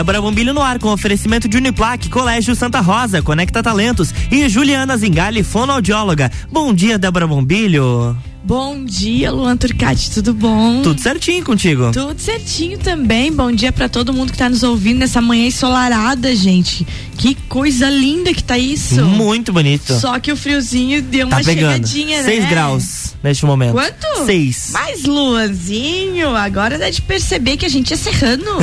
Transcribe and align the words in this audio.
Débora 0.00 0.18
Bombilho 0.18 0.54
no 0.54 0.62
ar 0.62 0.78
com 0.78 0.88
oferecimento 0.88 1.46
de 1.46 1.58
Uniplaque, 1.58 2.08
Colégio 2.08 2.54
Santa 2.54 2.80
Rosa, 2.80 3.20
Conecta 3.20 3.62
Talentos 3.62 4.14
e 4.32 4.48
Juliana 4.48 4.96
Zingali, 4.96 5.42
fonoaudióloga. 5.42 6.32
Bom 6.50 6.72
dia, 6.72 6.98
Débora 6.98 7.26
Bombilho. 7.26 8.16
Bom 8.42 8.84
dia, 8.84 9.30
Luan 9.30 9.54
Turcati, 9.56 10.10
tudo 10.10 10.32
bom? 10.32 10.80
Tudo 10.82 11.00
certinho 11.00 11.44
contigo? 11.44 11.90
Tudo 11.92 12.18
certinho 12.18 12.78
também. 12.78 13.30
Bom 13.30 13.52
dia 13.52 13.70
para 13.70 13.86
todo 13.88 14.14
mundo 14.14 14.32
que 14.32 14.38
tá 14.38 14.48
nos 14.48 14.62
ouvindo 14.62 14.98
nessa 14.98 15.20
manhã 15.20 15.46
ensolarada, 15.46 16.34
gente. 16.34 16.86
Que 17.18 17.34
coisa 17.34 17.90
linda 17.90 18.32
que 18.32 18.42
tá 18.42 18.56
isso. 18.56 19.04
Muito 19.04 19.52
bonito. 19.52 19.92
Só 20.00 20.18
que 20.18 20.32
o 20.32 20.36
friozinho 20.36 21.02
deu 21.02 21.28
tá 21.28 21.36
uma 21.36 21.44
pegando. 21.44 21.72
chegadinha, 21.86 22.24
Seis 22.24 22.42
né? 22.44 22.50
graus 22.50 23.14
neste 23.22 23.44
momento. 23.44 23.72
Quanto? 23.72 24.24
Seis. 24.24 24.70
Mas, 24.72 25.04
Luanzinho, 25.04 26.34
agora 26.34 26.78
dá 26.78 26.88
de 26.88 27.02
perceber 27.02 27.58
que 27.58 27.66
a 27.66 27.68
gente 27.68 27.92
é 27.92 27.96
serrano. 27.96 28.56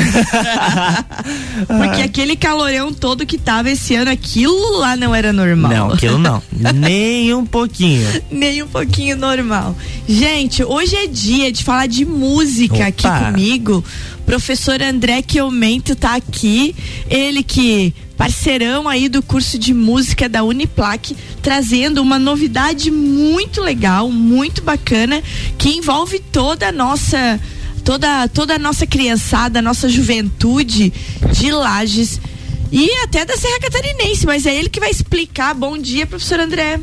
Porque 1.67 2.02
aquele 2.02 2.35
calorão 2.35 2.91
todo 2.91 3.27
que 3.27 3.38
tava 3.38 3.70
esse 3.70 3.94
ano, 3.94 4.09
aquilo 4.09 4.80
lá 4.80 4.95
não 4.95 5.13
era 5.13 5.31
normal. 5.31 5.71
Não, 5.71 5.91
aquilo 5.91 6.17
não. 6.17 6.41
Nem 6.73 7.31
um 7.35 7.45
pouquinho. 7.45 8.07
Nem 8.31 8.63
um 8.63 8.67
pouquinho 8.67 9.16
normal. 9.16 9.66
Gente, 10.07 10.63
hoje 10.63 10.95
é 10.95 11.07
dia 11.07 11.52
de 11.52 11.63
falar 11.63 11.88
de 11.88 12.05
música 12.05 12.76
Opa. 12.76 12.88
aqui 12.88 13.07
comigo. 13.07 13.84
Professor 14.26 14.81
André 14.81 15.23
Chiomento 15.27 15.95
tá 15.95 16.16
aqui. 16.16 16.76
Ele 17.09 17.43
que 17.43 17.93
parceirão 18.17 18.88
aí 18.90 19.07
do 19.07 19.21
curso 19.21 19.57
de 19.59 19.73
música 19.73 20.27
da 20.27 20.43
Uniplac, 20.43 21.16
trazendo 21.41 22.02
uma 22.02 22.17
novidade 22.17 22.90
muito 22.90 23.62
legal, 23.62 24.12
muito 24.12 24.62
bacana, 24.63 25.21
que 25.57 25.70
envolve 25.70 26.20
toda 26.20 26.70
a 26.70 26.71
nossa 26.71 27.40
toda 27.84 28.27
toda 28.27 28.55
a 28.55 28.59
nossa 28.59 28.85
criançada, 28.85 29.59
a 29.59 29.62
nossa 29.62 29.88
juventude 29.88 30.91
de 31.31 31.52
Lages 31.52 32.20
e 32.71 32.90
até 33.04 33.23
da 33.23 33.38
Serra 33.38 33.59
Catarinense, 33.62 34.26
mas 34.26 34.45
é 34.45 34.54
ele 34.54 34.68
que 34.68 34.79
vai 34.79 34.90
explicar. 34.90 35.54
Bom 35.54 35.77
dia, 35.77 36.05
professor 36.05 36.40
André. 36.40 36.79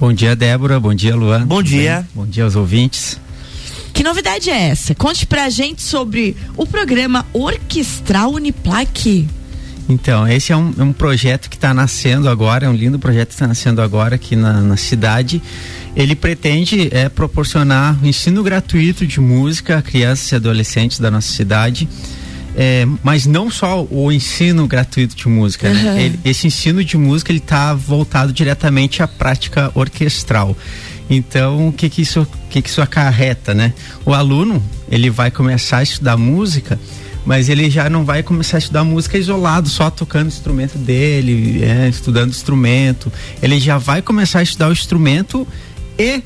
Bom 0.00 0.12
dia, 0.12 0.36
Débora. 0.36 0.78
Bom 0.78 0.94
dia, 0.94 1.16
Luan. 1.16 1.44
Bom 1.44 1.62
dia. 1.62 2.06
Bom 2.14 2.24
dia 2.24 2.44
aos 2.44 2.54
ouvintes. 2.54 3.18
Que 3.92 4.04
novidade 4.04 4.48
é 4.48 4.68
essa? 4.68 4.94
Conte 4.94 5.26
pra 5.26 5.50
gente 5.50 5.82
sobre 5.82 6.36
o 6.56 6.64
programa 6.64 7.26
Orquestral 7.32 8.32
Uniplac. 8.32 9.26
Então, 9.88 10.28
esse 10.28 10.52
é 10.52 10.56
um, 10.56 10.72
é 10.78 10.82
um 10.84 10.92
projeto 10.92 11.50
que 11.50 11.56
está 11.56 11.74
nascendo 11.74 12.28
agora, 12.28 12.66
é 12.66 12.68
um 12.68 12.74
lindo 12.74 12.98
projeto 12.98 13.28
que 13.28 13.34
está 13.34 13.46
nascendo 13.48 13.82
agora 13.82 14.14
aqui 14.14 14.36
na, 14.36 14.60
na 14.60 14.76
cidade. 14.76 15.42
Ele 15.96 16.14
pretende 16.14 16.88
é, 16.92 17.08
proporcionar 17.08 17.98
o 18.00 18.06
ensino 18.06 18.40
gratuito 18.44 19.04
de 19.04 19.18
música 19.18 19.78
a 19.78 19.82
crianças 19.82 20.30
e 20.30 20.36
adolescentes 20.36 21.00
da 21.00 21.10
nossa 21.10 21.32
cidade. 21.32 21.88
É, 22.60 22.84
mas 23.04 23.24
não 23.24 23.48
só 23.52 23.86
o 23.88 24.10
ensino 24.10 24.66
gratuito 24.66 25.14
de 25.14 25.28
música, 25.28 25.72
né? 25.72 25.92
Uhum. 25.92 25.98
Ele- 25.98 26.20
esse 26.24 26.48
ensino 26.48 26.82
de 26.82 26.96
música 26.96 27.30
ele 27.30 27.38
está 27.38 27.72
voltado 27.72 28.32
diretamente 28.32 29.00
à 29.00 29.06
prática 29.06 29.70
orquestral. 29.76 30.56
Então, 31.08 31.68
o 31.68 31.72
que 31.72 31.88
que 31.88 32.02
isso, 32.02 32.26
que 32.50 32.60
que 32.60 32.68
isso 32.68 32.82
acarreta, 32.82 33.54
né? 33.54 33.72
O 34.04 34.12
aluno 34.12 34.60
ele 34.90 35.08
vai 35.08 35.30
começar 35.30 35.78
a 35.78 35.82
estudar 35.84 36.16
música, 36.16 36.80
mas 37.24 37.48
ele 37.48 37.70
já 37.70 37.88
não 37.88 38.04
vai 38.04 38.24
começar 38.24 38.56
a 38.56 38.58
estudar 38.58 38.82
música 38.82 39.16
isolado, 39.16 39.68
só 39.68 39.88
tocando 39.88 40.24
o 40.24 40.28
instrumento 40.28 40.76
dele, 40.78 41.62
é, 41.62 41.88
estudando 41.88 42.30
instrumento. 42.30 43.12
Ele 43.40 43.60
já 43.60 43.78
vai 43.78 44.02
começar 44.02 44.40
a 44.40 44.42
estudar 44.42 44.68
o 44.68 44.72
instrumento 44.72 45.46
e 45.96 46.22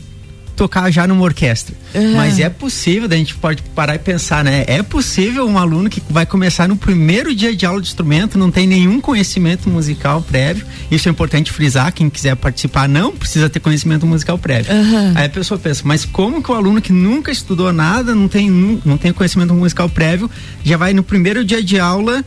tocar 0.57 0.91
já 0.91 1.07
numa 1.07 1.23
orquestra. 1.23 1.75
Uhum. 1.95 2.15
Mas 2.17 2.39
é 2.39 2.49
possível, 2.49 3.09
a 3.11 3.17
gente 3.17 3.35
pode 3.35 3.63
parar 3.75 3.95
e 3.95 3.99
pensar, 3.99 4.45
né? 4.45 4.65
É 4.67 4.83
possível 4.83 5.47
um 5.47 5.59
aluno 5.59 5.89
que 5.91 6.03
vai 6.11 6.27
começar 6.27 6.69
no 6.69 6.77
primeiro 6.77 7.35
dia 7.35 7.55
de 7.55 7.67
aula 7.67 7.81
de 7.81 7.89
instrumento, 7.89 8.39
não 8.39 8.51
tem 8.51 8.67
nenhum 8.67 9.01
conhecimento 9.01 9.69
musical 9.69 10.23
prévio. 10.23 10.67
Isso 10.91 11.09
é 11.09 11.11
importante 11.11 11.51
frisar, 11.51 11.93
quem 11.93 12.09
quiser 12.09 12.37
participar 12.37 12.89
não 12.89 13.13
precisa 13.13 13.49
ter 13.49 13.61
conhecimento 13.61 14.07
musical 14.07 14.39
prévio. 14.39 14.75
Uhum. 14.75 15.13
Aí 15.15 15.27
a 15.27 15.31
pessoa 15.31 15.59
pensa, 15.59 15.83
mas 15.85 16.05
como 16.05 16.43
que 16.43 16.51
o 16.51 16.55
aluno 16.55 16.81
que 16.81 16.93
nunca 16.93 17.31
estudou 17.31 17.73
nada, 17.73 18.15
não 18.15 18.29
tem, 18.29 18.51
não 18.85 18.97
tem 18.97 19.13
conhecimento 19.13 19.55
musical 19.55 19.89
prévio, 19.89 20.31
já 20.65 20.77
vai 20.77 20.93
no 20.93 21.03
primeiro 21.03 21.45
dia 21.45 21.63
de 21.63 21.79
aula, 21.79 22.25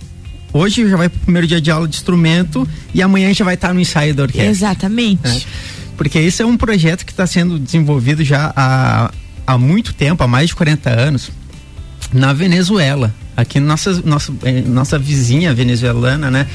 hoje 0.52 0.88
já 0.90 0.98
vai 0.98 1.10
pro 1.10 1.20
primeiro 1.20 1.48
dia 1.48 1.60
de 1.60 1.70
aula 1.70 1.88
de 1.88 1.96
instrumento 1.96 2.68
e 2.94 3.02
amanhã 3.02 3.34
já 3.34 3.44
vai 3.44 3.56
estar 3.56 3.74
no 3.74 3.80
ensaio 3.80 4.14
da 4.14 4.24
orquestra. 4.24 4.50
Exatamente. 4.50 5.28
É. 5.28 5.85
Porque 5.96 6.20
esse 6.20 6.42
é 6.42 6.46
um 6.46 6.58
projeto 6.58 7.06
que 7.06 7.12
está 7.12 7.26
sendo 7.26 7.58
desenvolvido 7.58 8.24
já 8.24 8.52
há, 8.56 9.12
há 9.48 9.58
muito 9.58 9.94
tempo, 9.94 10.24
há 10.24 10.28
mais 10.28 10.50
de 10.50 10.56
40 10.56 10.90
anos, 10.90 11.32
na 12.14 12.34
Venezuela. 12.34 13.14
Aqui 13.38 13.60
nossa, 13.60 14.02
nossa, 14.06 14.34
eh, 14.44 14.62
nossa 14.62 14.98
vizinha 14.98 15.54
venezuelana, 15.54 16.32
né? 16.32 16.48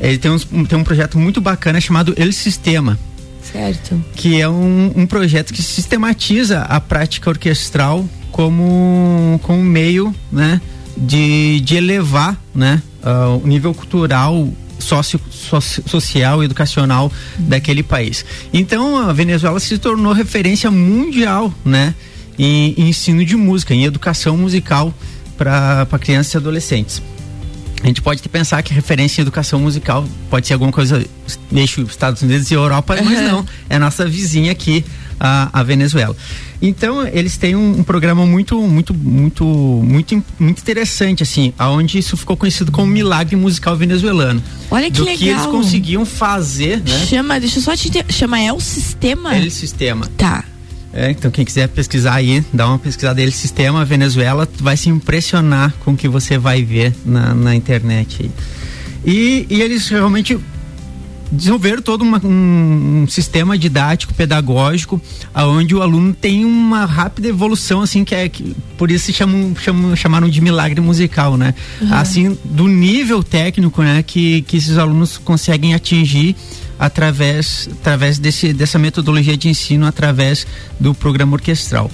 Ele 0.00 0.18
tem, 0.18 0.30
uns- 0.30 0.46
um, 0.52 0.64
tem 0.64 0.78
um 0.78 0.84
projeto 0.84 1.18
muito 1.18 1.40
bacana 1.40 1.80
chamado 1.80 2.12
El 2.16 2.30
Sistema, 2.32 2.98
Certo. 3.42 4.02
que 4.14 4.38
é 4.40 4.46
um, 4.48 4.92
um 4.94 5.06
projeto 5.06 5.54
que 5.54 5.62
sistematiza 5.62 6.60
a 6.62 6.78
prática 6.78 7.30
orquestral 7.30 8.06
como, 8.30 9.40
como 9.44 9.62
meio 9.62 10.14
né, 10.30 10.60
de, 10.94 11.60
de 11.60 11.76
elevar 11.76 12.36
né, 12.54 12.82
ah, 13.02 13.38
o 13.42 13.46
nível 13.46 13.72
cultural, 13.72 14.46
socio, 14.86 15.20
soci- 15.30 15.82
social 15.86 16.42
e 16.42 16.46
educacional 16.46 17.10
daquele 17.38 17.82
país. 17.82 18.24
Então 18.52 18.96
a 19.08 19.12
Venezuela 19.12 19.58
se 19.60 19.76
tornou 19.78 20.12
referência 20.12 20.70
mundial 20.70 21.52
né, 21.64 21.94
em, 22.38 22.74
em 22.76 22.88
ensino 22.88 23.24
de 23.24 23.36
música, 23.36 23.74
em 23.74 23.84
educação 23.84 24.36
musical 24.36 24.94
para 25.36 25.86
crianças 26.00 26.34
e 26.34 26.36
adolescentes. 26.36 27.02
A 27.82 27.86
gente 27.86 28.00
pode 28.00 28.26
pensar 28.28 28.62
que 28.62 28.72
referência 28.72 29.20
em 29.20 29.22
educação 29.22 29.60
musical 29.60 30.04
pode 30.30 30.46
ser 30.46 30.54
alguma 30.54 30.72
coisa 30.72 31.04
eixo 31.54 31.82
Estados 31.82 32.22
Unidos 32.22 32.50
e 32.50 32.54
Europa, 32.54 32.96
mas 33.04 33.20
não. 33.20 33.44
É 33.68 33.78
nossa 33.78 34.06
vizinha 34.06 34.50
aqui, 34.50 34.84
a, 35.18 35.48
a 35.52 35.62
Venezuela. 35.62 36.16
Então, 36.60 37.06
eles 37.06 37.36
têm 37.36 37.54
um, 37.54 37.80
um 37.80 37.82
programa 37.84 38.24
muito, 38.24 38.60
muito, 38.62 38.94
muito, 38.94 39.44
muito, 39.44 40.24
muito 40.38 40.58
interessante, 40.60 41.22
assim, 41.22 41.52
aonde 41.58 41.98
isso 41.98 42.16
ficou 42.16 42.36
conhecido 42.36 42.72
como 42.72 42.86
milagre 42.86 43.36
musical 43.36 43.76
venezuelano. 43.76 44.42
Olha 44.70 44.90
que 44.90 44.96
do 44.96 45.04
legal. 45.04 45.18
que 45.18 45.28
eles 45.28 45.46
conseguiam 45.46 46.06
fazer, 46.06 46.78
né? 46.78 47.06
Chama, 47.06 47.38
deixa 47.38 47.58
eu 47.58 47.62
só 47.62 47.76
te 47.76 47.88
inter- 47.88 48.06
chama 48.10 48.40
El 48.40 48.58
Sistema. 48.58 49.30
Aquele 49.30 49.50
sistema. 49.50 50.08
Tá. 50.16 50.44
É, 50.92 51.10
então 51.10 51.30
quem 51.30 51.44
quiser 51.44 51.68
pesquisar 51.68 52.14
aí, 52.14 52.42
dá 52.50 52.66
uma 52.66 52.78
pesquisada 52.78 53.16
dele, 53.16 53.30
sistema 53.30 53.84
Venezuela, 53.84 54.48
vai 54.58 54.78
se 54.78 54.88
impressionar 54.88 55.74
com 55.84 55.92
o 55.92 55.96
que 55.96 56.08
você 56.08 56.38
vai 56.38 56.62
ver 56.62 56.94
na, 57.04 57.34
na 57.34 57.54
internet 57.54 58.22
aí. 58.22 58.30
E, 59.04 59.46
e 59.50 59.60
eles 59.60 59.88
realmente 59.88 60.38
desenvolveram 61.30 61.82
todo 61.82 62.02
uma- 62.02 62.20
um, 62.24 63.02
um 63.02 63.08
sistema 63.08 63.58
didático, 63.58 64.14
pedagógico, 64.14 65.00
aonde 65.34 65.74
o 65.74 65.82
aluno 65.82 66.14
tem 66.14 66.44
uma 66.44 66.84
rápida 66.84 67.28
evolução, 67.28 67.82
assim, 67.82 68.04
que 68.04 68.14
é 68.14 68.28
que, 68.28 68.54
por 68.78 68.90
isso 68.90 69.06
se 69.06 69.12
chamam, 69.12 69.54
chamam, 69.56 69.96
chamaram 69.96 70.28
de 70.28 70.40
milagre 70.40 70.80
musical, 70.80 71.36
né? 71.36 71.54
Assim, 71.90 72.36
do 72.44 72.68
nível 72.68 73.22
técnico, 73.22 73.82
né, 73.82 74.02
que, 74.02 74.42
que 74.42 74.56
esses 74.56 74.78
alunos 74.78 75.18
conseguem 75.18 75.74
atingir 75.74 76.36
através, 76.78 77.68
através 77.80 78.18
desse, 78.18 78.52
dessa 78.52 78.78
metodologia 78.78 79.36
de 79.36 79.48
ensino, 79.48 79.86
através 79.86 80.46
do 80.78 80.94
programa 80.94 81.34
orquestral. 81.34 81.90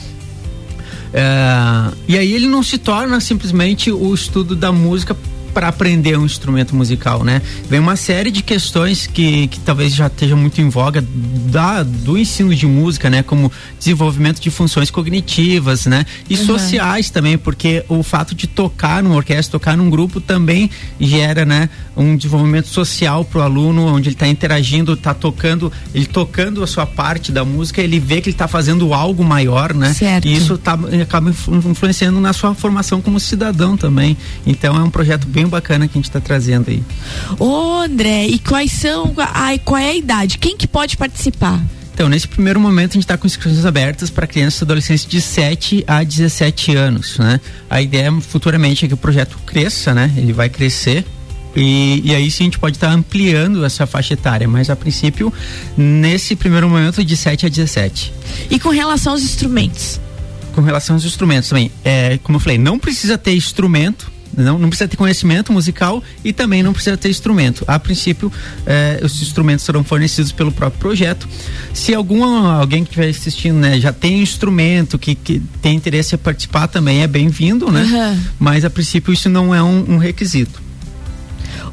É, 1.15 1.93
e 2.09 2.17
aí 2.17 2.33
ele 2.33 2.47
não 2.47 2.63
se 2.63 2.79
torna 2.79 3.21
simplesmente 3.21 3.93
o 3.93 4.15
estudo 4.15 4.57
da 4.57 4.73
música 4.73 5.15
para 5.53 5.69
aprender 5.69 6.19
um 6.19 6.25
instrumento 6.25 6.75
musical, 6.75 7.23
né? 7.25 7.43
Vem 7.69 7.81
uma 7.81 7.97
série 7.97 8.31
de 8.31 8.43
questões 8.43 9.07
que, 9.07 9.47
que 9.49 9.61
talvez 9.61 9.95
já 9.95 10.07
esteja 10.07 10.35
muito 10.37 10.61
em 10.61 10.69
voga 10.69 11.05
da, 11.47 11.83
do 11.83 12.17
ensino 12.17 12.55
de 12.55 12.67
música, 12.67 13.09
né? 13.11 13.23
Como 13.23 13.51
desenvolvimento 13.79 14.41
de 14.41 14.51
funções 14.51 14.91
cognitivas, 14.91 15.87
né? 15.87 16.05
E 16.29 16.37
sociais 16.37 17.11
também, 17.11 17.37
porque 17.39 17.85
o 17.89 18.03
fato 18.03 18.35
de 18.35 18.47
tocar 18.47 19.03
numa 19.03 19.17
orquestra, 19.17 19.53
tocar 19.53 19.77
num 19.77 19.91
grupo 19.91 20.21
também 20.21 20.71
gera, 20.99 21.45
né? 21.45 21.69
Um 21.97 22.17
desenvolvimento 22.17 22.69
social 22.69 23.25
para 23.25 23.41
o 23.41 23.43
aluno, 23.43 23.87
onde 23.87 24.09
ele 24.09 24.15
está 24.15 24.27
interagindo, 24.27 24.95
está 24.95 25.13
tocando, 25.13 25.71
ele 25.95 26.07
tocando 26.07 26.63
a 26.63 26.67
sua 26.67 26.87
parte 26.87 27.31
da 27.31 27.45
música, 27.45 27.81
ele 27.83 27.99
vê 28.01 28.21
que 28.21 28.29
ele 28.29 28.35
está 28.35 28.49
fazendo 28.49 28.95
algo 28.95 29.23
maior, 29.25 29.75
né? 29.75 29.93
Certo. 29.93 30.27
E 30.27 30.35
isso 30.35 30.57
tá, 30.57 30.79
acaba 31.03 31.31
influ- 31.31 31.57
influenciando 31.71 32.21
na 32.21 32.33
sua 32.33 32.55
formação 32.55 33.01
como 33.01 33.21
cidadão 33.21 33.77
também. 33.77 34.17
Então 34.47 34.77
é 34.77 34.83
um 34.83 34.91
projeto 34.91 35.27
bem 35.27 35.42
bacana 35.49 35.87
que 35.87 35.93
a 35.93 35.99
gente 35.99 36.09
está 36.09 36.21
trazendo 36.21 36.71
aí. 36.71 36.83
Ô, 37.39 37.81
André, 37.81 38.27
e 38.27 38.39
quais 38.39 38.73
são. 38.73 39.13
Ai, 39.17 39.59
qual 39.59 39.79
é 39.79 39.91
a 39.91 39.97
idade? 39.97 40.39
Quem 40.39 40.57
que 40.57 40.67
pode 40.67 40.97
participar? 40.97 41.61
Então, 41.95 42.09
nesse 42.09 42.27
primeiro 42.27 42.59
momento, 42.59 42.93
a 42.93 42.95
gente 42.95 43.05
está 43.05 43.19
com 43.19 43.27
inscrições 43.27 43.65
abertas 43.67 44.09
para 44.09 44.27
crianças 44.27 44.61
e 44.61 44.65
adolescentes 44.65 45.07
de 45.07 45.21
7 45.21 45.85
a 45.87 46.03
17 46.03 46.75
anos, 46.75 47.19
né? 47.19 47.39
A 47.69 47.83
ideia 47.83 48.11
futuramente 48.21 48.85
é 48.85 48.89
que 48.89 48.95
o 48.95 48.97
projeto 48.97 49.39
cresça, 49.45 49.95
né? 49.95 50.13
Ele 50.17 50.33
vai 50.33 50.49
crescer. 50.49 51.05
E, 51.55 52.01
e 52.05 52.15
aí 52.15 52.31
sim 52.31 52.45
a 52.45 52.47
gente 52.47 52.59
pode 52.59 52.77
estar 52.77 52.91
ampliando 52.91 53.65
essa 53.65 53.87
faixa 53.87 54.15
etária, 54.15 54.49
mas 54.49 54.71
a 54.71 54.77
princípio, 54.77 55.33
nesse 55.77 56.35
primeiro 56.35 56.69
momento, 56.69 57.05
de 57.05 57.17
7 57.17 57.47
a 57.47 57.49
17. 57.49 58.13
E 58.51 58.59
com 58.59 58.71
relação 58.71 59.13
aos 59.13 59.23
instrumentos? 59.23 60.01
Com 60.55 60.63
relação 60.63 60.97
aos 60.97 61.05
instrumentos 61.05 61.49
também, 61.49 61.71
é, 61.85 62.19
como 62.23 62.37
eu 62.37 62.41
falei, 62.41 62.59
não 62.59 62.79
precisa 62.79 63.19
ter 63.19 63.35
instrumento 63.35 64.12
Não, 64.37 64.59
não 64.59 64.69
precisa 64.69 64.89
ter 64.89 64.97
conhecimento 64.97 65.53
musical 65.53 66.03
e 66.25 66.33
também 66.33 66.63
não 66.63 66.73
precisa 66.73 66.97
ter 66.97 67.11
instrumento. 67.11 67.65
A 67.67 67.79
princípio, 67.79 68.33
eh, 68.67 69.01
os 69.03 69.21
instrumentos 69.21 69.65
serão 69.65 69.85
fornecidos 69.85 70.33
pelo 70.33 70.51
próprio 70.51 70.81
projeto. 70.81 71.29
Se 71.75 71.95
algum 71.95 72.25
alguém 72.25 72.85
que 72.85 72.91
estiver 72.91 73.09
assistindo, 73.09 73.57
né, 73.57 73.79
já 73.79 73.93
tem 73.93 74.23
instrumento 74.23 74.99
que, 74.99 75.15
que 75.15 75.41
tem 75.61 75.77
interesse 75.77 76.15
em 76.15 76.19
participar, 76.19 76.67
também 76.67 77.03
é 77.03 77.07
bem-vindo, 77.07 77.71
né? 77.71 77.83
Uhum. 77.83 78.21
Mas 78.39 78.65
a 78.65 78.71
princípio 78.71 79.13
isso 79.13 79.29
não 79.29 79.55
é 79.55 79.63
um, 79.63 79.95
um 79.95 79.97
requisito. 79.99 80.63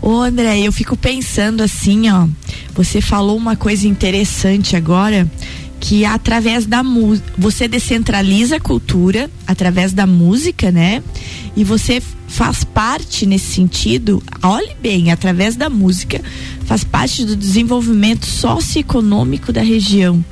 Ô 0.01 0.21
André, 0.21 0.59
eu 0.59 0.71
fico 0.71 0.95
pensando 0.95 1.61
assim, 1.61 2.09
ó. 2.09 2.27
Você 2.73 3.01
falou 3.01 3.37
uma 3.37 3.55
coisa 3.55 3.87
interessante 3.87 4.75
agora 4.75 5.29
que 5.79 6.05
através 6.05 6.65
da 6.65 6.83
música 6.83 7.31
você 7.37 7.67
descentraliza 7.67 8.57
a 8.57 8.59
cultura 8.59 9.29
através 9.47 9.93
da 9.93 10.05
música, 10.05 10.71
né? 10.71 11.01
E 11.55 11.63
você 11.63 12.01
faz 12.27 12.63
parte 12.63 13.25
nesse 13.25 13.53
sentido, 13.53 14.21
olhe 14.43 14.75
bem, 14.81 15.11
através 15.11 15.55
da 15.55 15.69
música, 15.69 16.21
faz 16.65 16.83
parte 16.83 17.25
do 17.25 17.35
desenvolvimento 17.35 18.25
socioeconômico 18.25 19.51
da 19.51 19.61
região. 19.61 20.23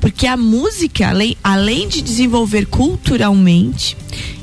Porque 0.00 0.26
a 0.26 0.36
música, 0.36 1.08
além, 1.08 1.36
além 1.44 1.88
de 1.88 2.00
desenvolver 2.00 2.66
culturalmente, 2.66 3.96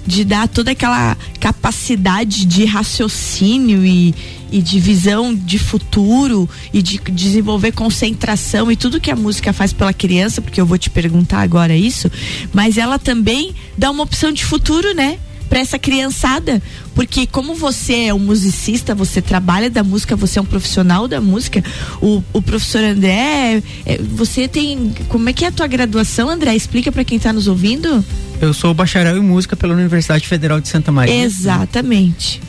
de 0.09 0.25
dar 0.25 0.47
toda 0.47 0.71
aquela 0.71 1.15
capacidade 1.39 2.43
de 2.43 2.65
raciocínio 2.65 3.85
e, 3.85 4.15
e 4.51 4.59
de 4.59 4.79
visão 4.79 5.35
de 5.35 5.59
futuro 5.59 6.49
e 6.73 6.81
de 6.81 6.99
desenvolver 7.11 7.73
concentração 7.73 8.71
e 8.71 8.75
tudo 8.75 8.99
que 8.99 9.11
a 9.11 9.15
música 9.15 9.53
faz 9.53 9.71
pela 9.71 9.93
criança, 9.93 10.41
porque 10.41 10.59
eu 10.59 10.65
vou 10.65 10.79
te 10.79 10.89
perguntar 10.89 11.41
agora 11.41 11.75
isso, 11.75 12.11
mas 12.51 12.75
ela 12.75 12.97
também 12.97 13.53
dá 13.77 13.91
uma 13.91 14.01
opção 14.01 14.31
de 14.31 14.43
futuro, 14.43 14.95
né? 14.95 15.19
para 15.47 15.59
essa 15.59 15.79
criançada, 15.79 16.61
porque 16.93 17.25
como 17.25 17.55
você 17.55 18.05
é 18.05 18.13
um 18.13 18.19
musicista, 18.19 18.93
você 18.93 19.19
trabalha 19.19 19.67
da 19.67 19.83
música, 19.83 20.15
você 20.15 20.37
é 20.37 20.41
um 20.43 20.45
profissional 20.45 21.07
da 21.07 21.19
música, 21.19 21.63
o, 21.99 22.23
o 22.31 22.39
professor 22.39 22.83
André, 22.83 23.63
é, 23.83 23.97
você 23.97 24.47
tem, 24.47 24.93
como 25.07 25.27
é 25.27 25.33
que 25.33 25.43
é 25.43 25.47
a 25.47 25.51
tua 25.51 25.65
graduação, 25.65 26.29
André? 26.29 26.55
Explica 26.55 26.91
para 26.91 27.03
quem 27.03 27.17
está 27.17 27.33
nos 27.33 27.47
ouvindo. 27.47 28.05
Eu 28.41 28.53
sou 28.53 28.73
bacharel 28.73 29.17
em 29.17 29.21
música 29.21 29.55
pela 29.55 29.73
Universidade 29.73 30.27
Federal 30.27 30.61
de 30.61 30.67
Santa 30.67 30.91
Maria. 30.91 31.23
Exatamente. 31.23 32.41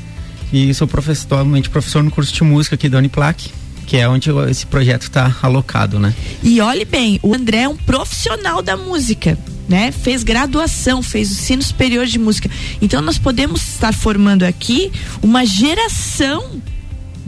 E 0.52 0.72
sou 0.74 0.86
professor, 0.86 1.26
atualmente 1.26 1.68
professor 1.68 2.02
no 2.02 2.10
curso 2.10 2.32
de 2.32 2.42
música 2.44 2.74
aqui 2.74 2.88
da 2.88 2.98
Uniplac 2.98 3.50
que 3.90 3.96
é 3.96 4.08
onde 4.08 4.30
esse 4.48 4.64
projeto 4.66 5.02
está 5.02 5.36
alocado, 5.42 5.98
né? 5.98 6.14
E 6.44 6.60
olhe 6.60 6.84
bem, 6.84 7.18
o 7.24 7.34
André 7.34 7.62
é 7.62 7.68
um 7.68 7.76
profissional 7.76 8.62
da 8.62 8.76
música. 8.76 9.36
Né? 9.68 9.90
Fez 9.90 10.22
graduação, 10.22 11.02
fez 11.02 11.28
o 11.28 11.32
ensino 11.32 11.62
superior 11.62 12.06
de 12.06 12.16
música. 12.16 12.48
Então 12.80 13.02
nós 13.02 13.18
podemos 13.18 13.60
estar 13.62 13.92
formando 13.92 14.44
aqui 14.44 14.92
uma 15.20 15.44
geração 15.44 16.62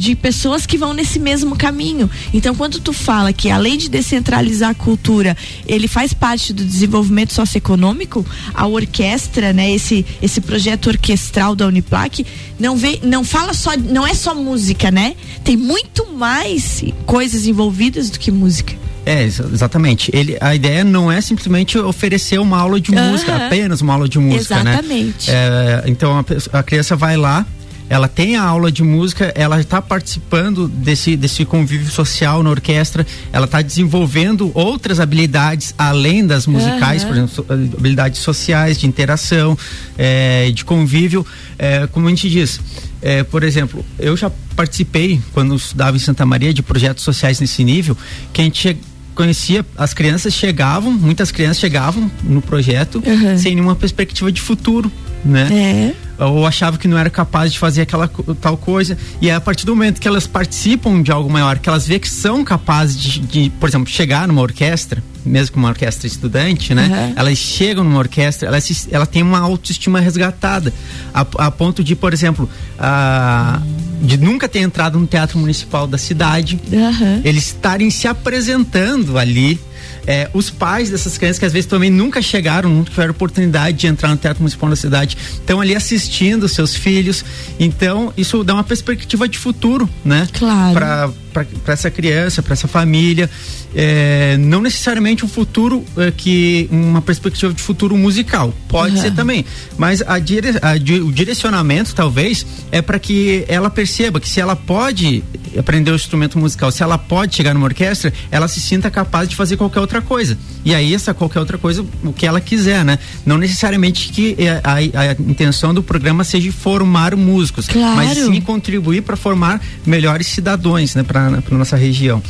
de 0.02 0.16
pessoas 0.16 0.66
que 0.66 0.76
vão 0.76 0.92
nesse 0.92 1.20
mesmo 1.20 1.54
caminho. 1.54 2.10
Então, 2.34 2.56
quando 2.56 2.80
tu 2.80 2.92
fala 2.92 3.32
que 3.32 3.48
além 3.48 3.78
de 3.78 3.88
descentralizar 3.88 4.70
a 4.70 4.74
cultura, 4.74 5.36
ele 5.64 5.86
faz 5.86 6.12
parte 6.12 6.52
do 6.52 6.64
desenvolvimento 6.64 7.32
socioeconômico, 7.32 8.26
a 8.52 8.66
orquestra, 8.66 9.52
né, 9.52 9.70
esse 9.70 10.04
esse 10.20 10.40
projeto 10.40 10.88
orquestral 10.88 11.54
da 11.54 11.68
Uniplac, 11.68 12.26
não 12.58 12.76
vê, 12.76 12.98
não 13.04 13.22
fala 13.22 13.54
só, 13.54 13.76
não 13.76 14.04
é 14.04 14.12
só 14.12 14.34
música, 14.34 14.90
né? 14.90 15.14
Tem 15.44 15.56
muito 15.56 16.12
mais 16.12 16.82
coisas 17.06 17.46
envolvidas 17.46 18.10
do 18.10 18.18
que 18.18 18.32
música. 18.32 18.74
É, 19.06 19.22
exatamente. 19.22 20.10
Ele, 20.12 20.36
a 20.40 20.52
ideia 20.52 20.82
não 20.82 21.10
é 21.12 21.20
simplesmente 21.20 21.78
oferecer 21.78 22.40
uma 22.40 22.58
aula 22.58 22.80
de 22.80 22.90
música, 22.90 23.46
apenas 23.46 23.80
uma 23.80 23.92
aula 23.92 24.08
de 24.08 24.18
música, 24.18 24.62
né? 24.64 24.72
Exatamente. 24.72 25.30
né? 25.30 25.36
É, 25.36 25.82
então 25.86 26.18
a, 26.18 26.58
a 26.58 26.62
criança 26.62 26.96
vai 26.96 27.16
lá, 27.16 27.46
ela 27.92 28.08
tem 28.08 28.36
a 28.36 28.42
aula 28.42 28.72
de 28.72 28.82
música, 28.82 29.30
ela 29.34 29.60
está 29.60 29.82
participando 29.82 30.66
desse, 30.66 31.14
desse 31.14 31.44
convívio 31.44 31.90
social 31.90 32.42
na 32.42 32.48
orquestra, 32.48 33.06
ela 33.30 33.44
está 33.44 33.60
desenvolvendo 33.60 34.50
outras 34.54 34.98
habilidades 34.98 35.74
além 35.76 36.26
das 36.26 36.46
musicais, 36.46 37.02
uhum. 37.02 37.08
por 37.08 37.16
exemplo, 37.18 37.46
habilidades 37.76 38.20
sociais, 38.20 38.78
de 38.78 38.86
interação, 38.86 39.58
é, 39.98 40.50
de 40.52 40.64
convívio. 40.64 41.26
É, 41.58 41.86
como 41.88 42.06
a 42.06 42.08
gente 42.08 42.30
diz, 42.30 42.58
é, 43.02 43.24
por 43.24 43.42
exemplo, 43.42 43.84
eu 43.98 44.16
já 44.16 44.32
participei, 44.56 45.20
quando 45.34 45.54
estudava 45.54 45.94
em 45.94 46.00
Santa 46.00 46.24
Maria, 46.24 46.54
de 46.54 46.62
projetos 46.62 47.04
sociais 47.04 47.40
nesse 47.40 47.62
nível, 47.62 47.94
que 48.32 48.40
a 48.40 48.44
gente 48.44 48.74
conhecia, 49.14 49.66
as 49.76 49.92
crianças 49.92 50.32
chegavam, 50.32 50.90
muitas 50.90 51.30
crianças 51.30 51.58
chegavam 51.58 52.10
no 52.24 52.40
projeto 52.40 53.02
uhum. 53.06 53.36
sem 53.36 53.54
nenhuma 53.54 53.76
perspectiva 53.76 54.32
de 54.32 54.40
futuro, 54.40 54.90
né? 55.24 55.94
É 55.98 56.12
ou 56.26 56.46
achava 56.46 56.78
que 56.78 56.86
não 56.86 56.98
era 56.98 57.10
capaz 57.10 57.52
de 57.52 57.58
fazer 57.58 57.82
aquela 57.82 58.10
tal 58.40 58.56
coisa. 58.56 58.96
E 59.20 59.28
é 59.28 59.34
a 59.34 59.40
partir 59.40 59.66
do 59.66 59.74
momento 59.74 60.00
que 60.00 60.08
elas 60.08 60.26
participam 60.26 61.02
de 61.02 61.10
algo 61.10 61.30
maior, 61.30 61.58
que 61.58 61.68
elas 61.68 61.86
vê 61.86 61.98
que 61.98 62.08
são 62.08 62.44
capazes 62.44 62.96
de, 62.96 63.20
de 63.20 63.50
por 63.58 63.68
exemplo, 63.68 63.88
chegar 63.88 64.28
numa 64.28 64.40
orquestra, 64.40 65.02
mesmo 65.24 65.54
com 65.54 65.60
uma 65.60 65.68
orquestra 65.68 66.06
estudante, 66.06 66.74
né? 66.74 66.88
Uhum. 66.88 67.12
Elas 67.16 67.38
chegam 67.38 67.84
numa 67.84 67.98
orquestra, 67.98 68.48
ela, 68.48 68.60
se, 68.60 68.88
ela 68.90 69.06
tem 69.06 69.22
uma 69.22 69.38
autoestima 69.38 70.00
resgatada. 70.00 70.72
A, 71.12 71.20
a 71.38 71.50
ponto 71.50 71.82
de, 71.82 71.96
por 71.96 72.12
exemplo, 72.12 72.48
a, 72.78 73.60
de 74.00 74.16
nunca 74.16 74.48
ter 74.48 74.60
entrado 74.60 74.98
no 74.98 75.06
teatro 75.06 75.38
municipal 75.38 75.86
da 75.86 75.98
cidade, 75.98 76.60
uhum. 76.70 77.20
eles 77.24 77.46
estarem 77.46 77.90
se 77.90 78.06
apresentando 78.06 79.18
ali 79.18 79.58
é, 80.06 80.28
os 80.32 80.50
pais 80.50 80.90
dessas 80.90 81.16
crianças 81.16 81.38
que 81.38 81.44
às 81.44 81.52
vezes 81.52 81.66
também 81.66 81.90
nunca 81.90 82.20
chegaram, 82.20 82.70
nunca 82.70 82.90
tiveram 82.90 83.10
oportunidade 83.12 83.78
de 83.78 83.86
entrar 83.86 84.08
no 84.08 84.16
Teatro 84.16 84.42
Municipal 84.42 84.70
da 84.70 84.76
cidade, 84.76 85.16
estão 85.34 85.60
ali 85.60 85.74
assistindo 85.74 86.48
seus 86.48 86.74
filhos. 86.74 87.24
Então, 87.58 88.12
isso 88.16 88.42
dá 88.42 88.54
uma 88.54 88.64
perspectiva 88.64 89.28
de 89.28 89.38
futuro, 89.38 89.88
né? 90.04 90.28
Claro. 90.32 91.14
Para 91.32 91.46
essa 91.66 91.90
criança, 91.90 92.42
para 92.42 92.52
essa 92.52 92.68
família. 92.68 93.30
É, 93.74 94.36
não 94.38 94.60
necessariamente 94.60 95.24
um 95.24 95.28
futuro 95.28 95.84
é, 95.96 96.10
que. 96.10 96.68
uma 96.70 97.00
perspectiva 97.00 97.52
de 97.52 97.62
futuro 97.62 97.96
musical. 97.96 98.54
Pode 98.68 98.96
uhum. 98.96 99.02
ser 99.02 99.14
também. 99.14 99.44
Mas 99.76 100.02
a 100.06 100.18
dire, 100.18 100.48
a, 100.60 100.74
o 101.02 101.12
direcionamento, 101.12 101.94
talvez, 101.94 102.46
é 102.70 102.82
para 102.82 102.98
que 102.98 103.44
ela 103.48 103.70
perceba 103.70 104.20
que 104.20 104.28
se 104.28 104.40
ela 104.40 104.54
pode 104.54 105.24
aprender 105.58 105.90
o 105.90 105.94
instrumento 105.94 106.38
musical, 106.38 106.70
se 106.70 106.82
ela 106.82 106.98
pode 106.98 107.34
chegar 107.34 107.54
numa 107.54 107.66
orquestra, 107.66 108.12
ela 108.30 108.48
se 108.48 108.60
sinta 108.60 108.90
capaz 108.90 109.28
de 109.28 109.36
fazer 109.36 109.56
qualquer 109.56 109.80
outra 109.80 110.00
coisa. 110.00 110.36
E 110.64 110.74
aí, 110.74 110.94
essa 110.94 111.12
qualquer 111.14 111.40
outra 111.40 111.58
coisa, 111.58 111.84
o 112.04 112.12
que 112.12 112.26
ela 112.26 112.40
quiser, 112.40 112.84
né? 112.84 112.98
Não 113.24 113.38
necessariamente 113.38 114.10
que 114.10 114.36
é, 114.38 114.60
a, 114.62 114.74
a, 114.74 115.12
intenção 115.12 115.74
do 115.74 115.82
programa 115.82 116.24
seja 116.24 116.50
formar 116.52 117.16
músicos, 117.16 117.66
claro. 117.66 117.96
mas 117.96 118.18
sim 118.18 118.40
contribuir 118.40 119.02
para 119.02 119.16
formar 119.16 119.60
melhores 119.84 120.26
cidadãos, 120.28 120.94
né, 120.94 121.02
para 121.02 121.21
nossa 121.50 121.76
região. 121.76 122.22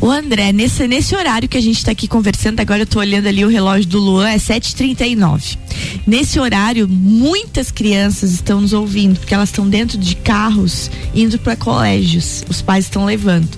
O 0.00 0.10
André, 0.10 0.52
nesse, 0.52 0.86
nesse 0.86 1.14
horário 1.14 1.48
que 1.48 1.56
a 1.56 1.60
gente 1.60 1.78
está 1.78 1.92
aqui 1.92 2.06
conversando, 2.06 2.60
agora 2.60 2.80
eu 2.80 2.84
estou 2.84 3.00
olhando 3.00 3.26
ali 3.26 3.44
o 3.44 3.48
relógio 3.48 3.88
do 3.88 3.98
Luan, 3.98 4.28
é 4.28 4.36
7h39. 4.36 5.58
Nesse 6.06 6.38
horário, 6.38 6.88
muitas 6.88 7.70
crianças 7.70 8.32
estão 8.32 8.60
nos 8.60 8.72
ouvindo, 8.72 9.18
porque 9.18 9.34
elas 9.34 9.48
estão 9.50 9.68
dentro 9.68 9.98
de 9.98 10.16
carros 10.16 10.90
indo 11.14 11.38
para 11.38 11.56
colégios. 11.56 12.44
Os 12.48 12.62
pais 12.62 12.84
estão 12.84 13.04
levando. 13.04 13.48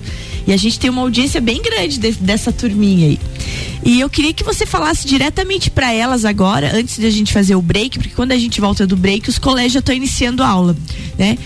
E 0.46 0.52
a 0.52 0.56
gente 0.56 0.78
tem 0.78 0.90
uma 0.90 1.02
audiência 1.02 1.40
bem 1.40 1.62
grande 1.62 1.98
de, 1.98 2.12
dessa 2.12 2.50
turminha 2.50 3.08
aí. 3.08 3.20
E 3.84 4.00
eu 4.00 4.10
queria 4.10 4.32
que 4.32 4.44
você 4.44 4.66
falasse 4.66 5.06
diretamente 5.06 5.70
para 5.70 5.92
elas 5.92 6.24
agora, 6.24 6.76
antes 6.76 6.96
de 6.96 7.06
a 7.06 7.10
gente 7.10 7.32
fazer 7.32 7.54
o 7.54 7.62
break, 7.62 7.98
porque 7.98 8.14
quando 8.14 8.32
a 8.32 8.36
gente 8.36 8.60
volta 8.60 8.86
do 8.86 8.96
break, 8.96 9.28
os 9.28 9.38
colégios 9.38 9.74
já 9.74 9.78
estão 9.80 9.94
iniciando 9.94 10.42
a 10.42 10.48
aula, 10.48 10.76
né? 11.18 11.38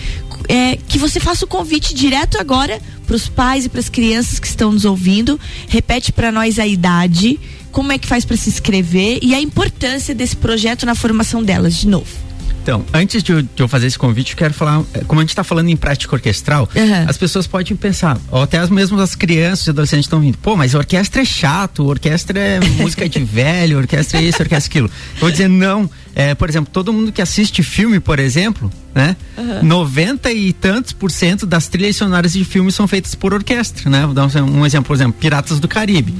É, 0.47 0.77
que 0.87 0.97
você 0.97 1.19
faça 1.19 1.45
o 1.45 1.47
convite 1.47 1.93
direto 1.93 2.39
agora 2.39 2.81
para 3.05 3.15
os 3.15 3.27
pais 3.27 3.65
e 3.65 3.69
para 3.69 3.79
as 3.79 3.89
crianças 3.89 4.39
que 4.39 4.47
estão 4.47 4.71
nos 4.71 4.85
ouvindo. 4.85 5.39
Repete 5.67 6.11
para 6.11 6.31
nós 6.31 6.59
a 6.59 6.67
idade, 6.67 7.39
como 7.71 7.91
é 7.91 7.97
que 7.97 8.07
faz 8.07 8.25
para 8.25 8.37
se 8.37 8.49
inscrever 8.49 9.19
e 9.21 9.33
a 9.33 9.41
importância 9.41 10.15
desse 10.15 10.35
projeto 10.35 10.85
na 10.85 10.95
formação 10.95 11.43
delas, 11.43 11.75
de 11.75 11.87
novo. 11.87 12.25
Então, 12.65 12.83
antes 12.91 13.21
de 13.21 13.31
eu, 13.31 13.43
de 13.43 13.49
eu, 13.59 13.67
fazer 13.67 13.85
esse 13.85 13.99
convite, 13.99 14.31
eu 14.31 14.37
quero 14.37 14.51
falar, 14.51 14.81
eh, 14.95 15.03
como 15.05 15.21
a 15.21 15.23
gente 15.23 15.29
está 15.29 15.43
falando 15.43 15.69
em 15.69 15.77
prática 15.77 16.15
orquestral, 16.15 16.67
uhum. 16.75 17.05
as 17.07 17.15
pessoas 17.15 17.45
podem 17.45 17.77
pensar, 17.77 18.17
ou 18.31 18.41
até 18.41 18.57
as 18.57 18.71
mesmas 18.71 19.01
as 19.01 19.13
crianças 19.13 19.67
e 19.67 19.69
adolescentes 19.69 20.05
estão 20.07 20.19
vindo, 20.19 20.35
pô, 20.39 20.57
mas 20.57 20.73
orquestra 20.73 21.21
é 21.21 21.25
chato, 21.25 21.85
orquestra 21.85 22.39
é 22.39 22.59
música 22.81 23.07
de 23.07 23.23
velho, 23.23 23.77
orquestra 23.77 24.19
é 24.19 24.23
isso, 24.23 24.41
orquestra 24.41 24.67
é 24.67 24.71
aquilo. 24.71 24.87
Eu 25.13 25.19
vou 25.19 25.29
dizer, 25.29 25.47
não. 25.47 25.87
É, 26.15 26.33
por 26.33 26.49
exemplo, 26.49 26.71
todo 26.73 26.91
mundo 26.91 27.11
que 27.11 27.21
assiste 27.21 27.61
filme, 27.61 27.99
por 27.99 28.17
exemplo, 28.17 28.71
né? 28.95 29.15
Uhum. 29.37 29.61
90 29.61 30.31
e 30.31 30.51
tantos 30.51 30.91
por 30.91 31.11
cento 31.11 31.45
das 31.45 31.67
trilhas 31.67 31.97
sonoras 31.97 32.33
de 32.33 32.43
filmes 32.43 32.73
são 32.73 32.87
feitas 32.87 33.13
por 33.13 33.31
orquestra, 33.31 33.91
né? 33.91 34.05
Vou 34.05 34.15
dar 34.15 34.25
um, 34.25 34.61
um 34.61 34.65
exemplo, 34.65 34.87
por 34.87 34.95
exemplo, 34.95 35.13
Piratas 35.19 35.59
do 35.59 35.67
Caribe 35.67 36.11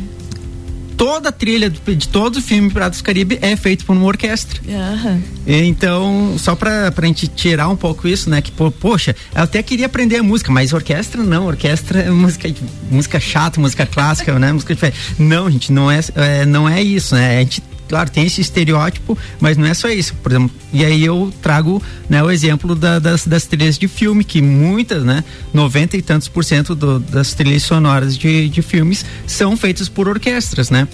toda 0.98 1.30
a 1.30 1.32
trilha 1.32 1.70
de 1.70 2.08
todo 2.08 2.38
o 2.38 2.42
filme 2.42 2.70
Piratas 2.70 3.00
do 3.00 3.04
Caribe 3.04 3.38
é 3.42 3.56
feito 3.56 3.86
por 3.86 3.96
uma 3.96 4.06
orquestra. 4.06 4.60
Uhum. 4.68 5.22
Então, 5.46 6.36
só 6.38 6.56
pra, 6.56 6.92
pra 6.92 7.08
gente 7.08 7.28
tirar 7.28 7.70
um 7.70 7.76
pouco 7.76 8.08
isso, 8.08 8.30
né? 8.30 8.42
Que, 8.42 8.52
pô, 8.52 8.72
poxa, 8.72 9.16
eu 9.34 9.44
até 9.44 9.62
queria 9.62 9.86
aprender 9.86 10.18
a 10.18 10.24
música, 10.24 10.52
mas 10.52 10.74
orquestra 10.74 11.24
não, 11.24 11.46
orquestra 11.46 12.00
é 12.00 12.10
música, 12.10 12.50
música 12.90 13.20
chata, 13.20 13.60
música 13.60 13.86
clássica, 13.86 14.38
né? 14.40 14.52
Música 14.52 14.74
diferente. 14.74 15.00
Não, 15.20 15.50
gente, 15.50 15.72
não 15.72 15.90
é, 15.92 16.00
é, 16.16 16.46
não 16.46 16.68
é 16.68 16.82
isso, 16.82 17.16
né? 17.16 17.38
A 17.38 17.40
gente 17.42 17.62
claro, 17.88 18.10
tem 18.10 18.26
esse 18.26 18.42
estereótipo, 18.42 19.18
mas 19.40 19.58
não 19.58 19.66
é 19.66 19.74
só 19.74 19.90
isso. 19.90 20.14
Por 20.16 20.32
exemplo, 20.32 20.56
e 20.74 20.84
aí 20.84 21.04
eu 21.04 21.34
trago 21.42 21.82
né, 22.10 22.24
o 22.24 22.32
exemplo 22.32 22.76
da, 22.76 23.00
das, 23.00 23.26
das 23.26 23.46
trilhas 23.46 23.78
de 23.78 23.88
filme, 23.88 24.24
que 24.24 24.42
muitas, 24.42 25.04
né, 25.04 25.24
90 25.54 25.98
e 25.98 26.02
tantos 26.02 26.28
por 26.28 26.44
cento 26.44 26.76
do, 26.76 27.00
das 27.00 27.34
trilhas 27.34 27.64
sonoras 27.64 28.18
de, 28.18 28.50
de 28.50 28.62
filmes 28.62 29.06
são 29.28 29.56
feitas 29.56 29.90
por 29.90 30.08
orquestras, 30.08 30.70
né? 30.70 30.88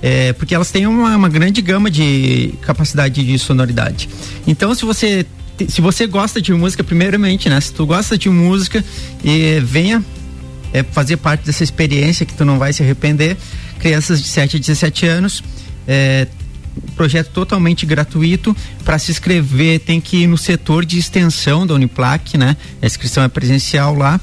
É, 0.00 0.32
porque 0.32 0.52
elas 0.52 0.70
têm 0.70 0.86
uma, 0.86 1.16
uma 1.16 1.28
grande 1.28 1.62
gama 1.62 1.88
de 1.88 2.54
capacidade 2.62 3.24
de 3.24 3.38
sonoridade. 3.38 4.08
Então, 4.46 4.74
se 4.74 4.84
você 4.84 5.24
se 5.68 5.80
você 5.80 6.06
gosta 6.06 6.40
de 6.40 6.52
música, 6.52 6.82
primeiramente, 6.82 7.48
né? 7.48 7.60
Se 7.60 7.72
tu 7.72 7.86
gosta 7.86 8.18
de 8.18 8.28
música, 8.28 8.84
e 9.22 9.60
venha 9.60 10.02
é, 10.72 10.82
fazer 10.82 11.18
parte 11.18 11.44
dessa 11.44 11.62
experiência 11.62 12.24
que 12.24 12.34
tu 12.34 12.44
não 12.44 12.58
vai 12.58 12.72
se 12.72 12.82
arrepender. 12.82 13.36
Crianças 13.78 14.20
de 14.20 14.28
7 14.28 14.56
a 14.56 14.60
17 14.60 15.06
anos, 15.06 15.42
é, 15.86 16.26
projeto 16.96 17.30
totalmente 17.30 17.84
gratuito. 17.86 18.56
Para 18.84 18.98
se 18.98 19.10
inscrever, 19.10 19.80
tem 19.80 20.00
que 20.00 20.18
ir 20.18 20.26
no 20.26 20.38
setor 20.38 20.84
de 20.84 20.98
extensão 20.98 21.66
da 21.66 21.74
Uniplac, 21.74 22.36
né? 22.36 22.56
A 22.80 22.86
inscrição 22.86 23.22
é 23.22 23.28
presencial 23.28 23.94
lá. 23.94 24.20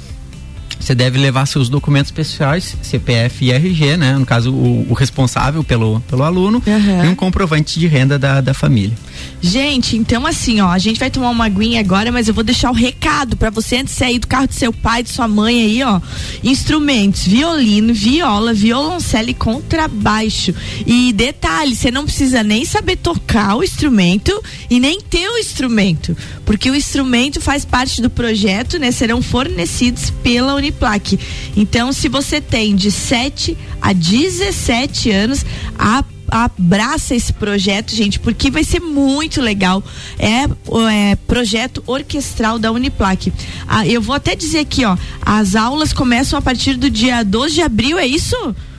Você 0.80 0.96
deve 0.96 1.18
levar 1.18 1.46
seus 1.46 1.68
documentos 1.68 2.12
pessoais, 2.12 2.76
CPF 2.82 3.46
e 3.46 3.52
RG, 3.52 3.98
né? 3.98 4.14
No 4.18 4.26
caso, 4.26 4.52
o, 4.52 4.88
o 4.90 4.94
responsável 4.94 5.64
pelo, 5.64 6.00
pelo 6.02 6.24
aluno 6.24 6.64
uhum. 6.66 7.06
e 7.06 7.08
um 7.08 7.16
comprovante 7.16 7.80
de 7.80 7.88
renda 7.88 8.18
da, 8.18 8.40
da 8.40 8.54
família. 8.54 8.96
Gente, 9.42 9.96
então 9.96 10.26
assim, 10.26 10.60
ó, 10.62 10.70
a 10.70 10.78
gente 10.78 11.00
vai 11.00 11.10
tomar 11.10 11.30
uma 11.30 11.46
aguinha 11.46 11.80
agora, 11.80 12.12
mas 12.12 12.28
eu 12.28 12.34
vou 12.34 12.44
deixar 12.44 12.72
o 12.72 12.74
recado 12.74 13.38
para 13.38 13.50
você 13.50 13.78
antes 13.78 13.94
de 13.94 14.00
sair 14.00 14.20
do 14.20 14.28
carro 14.28 14.48
de 14.48 14.56
seu 14.56 14.74
pai, 14.74 15.04
de 15.04 15.10
sua 15.10 15.28
mãe 15.28 15.62
aí, 15.62 15.84
ó. 15.84 16.02
Instrumentos, 16.44 17.26
violino, 17.26 17.94
viola, 17.94 18.54
violoncelo 18.54 19.30
e 19.30 19.34
contrabaixo. 19.34 20.54
E 20.86 21.14
detalhe, 21.14 21.76
você 21.76 21.90
não 21.92 22.06
precisa 22.06 22.44
nem 22.44 22.66
saber 22.66 22.98
tocar 22.98 23.56
o 23.56 23.64
instrumento 23.64 24.32
e 24.70 24.80
nem 24.80 25.00
ter 25.02 25.28
o 25.30 25.38
instrumento, 25.38 26.16
porque 26.46 26.70
o 26.70 26.76
instrumento 26.76 27.40
faz 27.40 27.64
parte 27.64 28.02
do 28.02 28.10
projeto, 28.10 28.78
né? 28.78 28.92
Serão 28.92 29.22
fornecidos 29.22 30.10
pela 30.10 30.54
Uniplac. 30.70 31.20
Então, 31.56 31.92
se 31.92 32.08
você 32.08 32.40
tem 32.40 32.76
de 32.76 32.92
7 32.92 33.58
a 33.82 33.92
17 33.92 35.12
anos, 35.12 35.46
a 35.78 36.04
abraça 36.32 37.16
esse 37.16 37.34
projeto, 37.34 37.96
gente, 37.96 38.20
porque 38.20 38.52
vai 38.52 38.64
ser 38.64 38.80
muito 38.80 39.42
legal. 39.42 39.84
É, 40.18 40.44
é 40.92 41.16
projeto 41.28 41.84
orquestral 41.88 42.60
da 42.60 42.72
Uniplac. 42.72 43.34
Ah, 43.68 43.88
eu 43.88 44.02
vou 44.02 44.16
até 44.16 44.36
dizer 44.36 44.60
aqui, 44.60 44.86
ó, 44.86 44.96
as 45.26 45.56
aulas 45.56 45.92
começam 45.92 46.38
a 46.38 46.42
partir 46.42 46.76
do 46.76 46.90
dia 46.90 47.24
12 47.24 47.56
de 47.56 47.62
abril, 47.62 47.98
é 47.98 48.06
isso? 48.06 48.36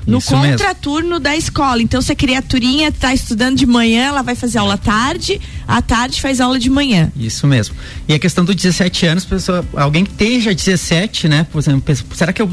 No 0.06 0.18
Isso 0.18 0.30
contraturno 0.30 1.08
mesmo. 1.08 1.20
da 1.20 1.36
escola. 1.36 1.82
Então, 1.82 2.00
se 2.00 2.12
a 2.12 2.16
criaturinha 2.16 2.88
está 2.88 3.12
estudando 3.12 3.56
de 3.56 3.66
manhã, 3.66 4.06
ela 4.06 4.22
vai 4.22 4.34
fazer 4.34 4.58
aula 4.58 4.74
à 4.74 4.78
tarde, 4.78 5.40
à 5.66 5.80
tarde 5.82 6.20
faz 6.20 6.40
aula 6.40 6.58
de 6.58 6.70
manhã. 6.70 7.12
Isso 7.16 7.46
mesmo. 7.46 7.74
E 8.08 8.14
a 8.14 8.18
questão 8.18 8.44
dos 8.44 8.54
17 8.54 9.06
anos, 9.06 9.24
pessoa, 9.24 9.64
alguém 9.74 10.04
que 10.04 10.10
esteja 10.10 10.54
17, 10.54 11.28
né? 11.28 11.46
Por 11.50 11.58
exemplo, 11.58 11.96
será 12.14 12.32
que 12.32 12.42
eu 12.42 12.50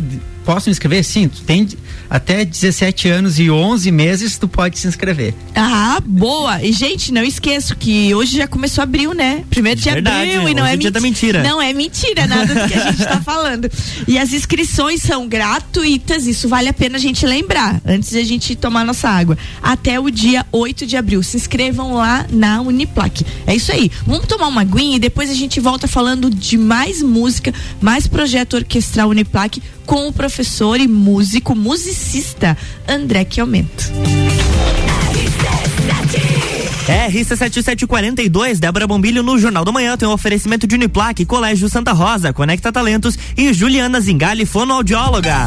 posso 0.48 0.70
me 0.70 0.72
inscrever? 0.72 1.04
Sim, 1.04 1.28
tu 1.28 1.42
tem 1.42 1.68
até 2.10 2.46
17 2.46 3.10
anos 3.10 3.38
e 3.38 3.52
11 3.52 3.92
meses 3.92 4.38
tu 4.38 4.48
pode 4.48 4.80
se 4.80 4.88
inscrever. 4.88 5.34
Ah, 5.54 6.00
boa. 6.06 6.64
E 6.64 6.72
gente, 6.72 7.12
não 7.12 7.22
esqueço 7.22 7.76
que 7.76 8.16
hoje 8.16 8.38
já 8.38 8.48
começou 8.48 8.82
abril, 8.82 9.14
né? 9.14 9.44
Primeiro 9.50 9.78
de 9.78 9.90
Verdade, 9.90 10.32
abril 10.32 10.48
e 10.48 10.54
não 10.54 10.66
é, 10.66 10.76
é 10.76 10.90
da 10.90 11.02
mentira. 11.02 11.44
Não 11.44 11.62
é 11.62 11.74
mentira 11.74 12.26
nada 12.26 12.56
do 12.56 12.66
que 12.66 12.74
a 12.74 12.92
gente 12.92 13.04
tá 13.04 13.20
falando. 13.26 13.70
E 14.08 14.18
as 14.18 14.32
inscrições 14.32 15.02
são 15.02 15.28
gratuitas, 15.28 16.26
isso 16.26 16.48
vale 16.48 16.70
a 16.70 16.74
pena 16.74 16.96
a 16.96 17.00
gente 17.00 17.26
lembrar 17.26 17.82
antes 17.86 18.12
de 18.12 18.20
a 18.20 18.24
gente 18.24 18.56
tomar 18.56 18.86
nossa 18.86 19.10
água. 19.10 19.38
Até 19.62 20.00
o 20.00 20.10
dia 20.10 20.46
8 20.54 20.86
de 20.86 20.96
abril. 20.96 21.22
Se 21.24 21.36
inscrevam 21.36 21.96
lá 21.96 22.26
na 22.30 22.62
Uniplac. 22.62 23.26
É 23.46 23.54
isso 23.54 23.70
aí. 23.74 23.92
Vamos 24.06 24.26
tomar 24.28 24.48
uma 24.48 24.62
aguinha 24.62 24.96
e 24.96 25.00
depois 25.00 25.30
a 25.30 25.34
gente 25.34 25.60
volta 25.60 25.90
falando 25.90 26.30
de 26.30 26.58
mais 26.58 27.02
música, 27.02 27.54
mais 27.82 28.08
projeto 28.08 28.54
orquestral 28.54 29.10
Uniplac 29.10 29.62
com 29.88 30.08
o 30.08 30.14
professor 30.14 30.80
e 30.80 30.88
músico, 30.88 31.56
musicista 31.56 32.56
André 32.88 33.26
Quiaumento. 33.26 33.92
RC7742, 36.88 38.60
Débora 38.60 38.86
Bombilho 38.86 39.24
no 39.24 39.40
Jornal 39.40 39.66
do 39.66 39.74
Manhã 39.74 39.98
tem 39.98 40.08
um 40.08 40.12
oferecimento 40.12 40.68
de 40.68 40.76
Uniplaque, 40.76 41.26
Colégio 41.26 41.68
Santa 41.70 41.94
Rosa, 41.94 42.34
Conecta 42.34 42.72
Talentos 42.72 43.18
e 43.36 43.52
Juliana 43.54 44.00
Zingali, 44.02 44.46
fonoaudióloga. 44.46 45.46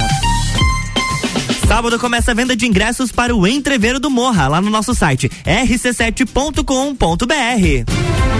Sábado 1.69 1.97
começa 1.99 2.31
a 2.33 2.35
venda 2.35 2.57
de 2.57 2.67
ingressos 2.67 3.13
para 3.13 3.37
o 3.37 3.47
Entreveiro 3.47 4.01
do 4.01 4.11
Morra, 4.11 4.49
lá 4.49 4.61
no 4.61 4.71
nosso 4.71 4.93
site 4.95 5.31
rc7.com.br. 5.45 8.40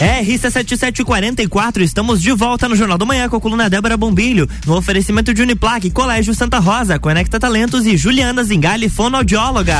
RC7744, 0.00 1.82
estamos 1.82 2.22
de 2.22 2.32
volta 2.32 2.66
no 2.66 2.74
Jornal 2.74 2.96
do 2.96 3.04
Manhã 3.04 3.28
com 3.28 3.36
a 3.36 3.40
coluna 3.40 3.68
Débora 3.68 3.98
Bombilho, 3.98 4.48
no 4.64 4.74
oferecimento 4.74 5.34
de 5.34 5.42
Uniplaque, 5.42 5.90
Colégio 5.90 6.34
Santa 6.34 6.58
Rosa, 6.58 6.98
Conecta 6.98 7.38
Talentos 7.38 7.84
e 7.84 7.98
Juliana 7.98 8.42
Zingali, 8.42 8.88
fonoaudióloga. 8.88 9.76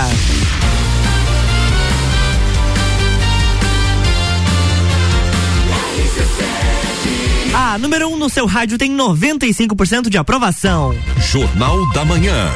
A 7.54 7.78
número 7.78 8.08
1 8.08 8.12
um 8.12 8.16
no 8.18 8.28
seu 8.28 8.44
rádio 8.44 8.76
tem 8.76 8.94
95% 8.94 10.10
de 10.10 10.18
aprovação. 10.18 10.94
Jornal 11.30 11.90
da 11.92 12.04
Manhã. 12.04 12.50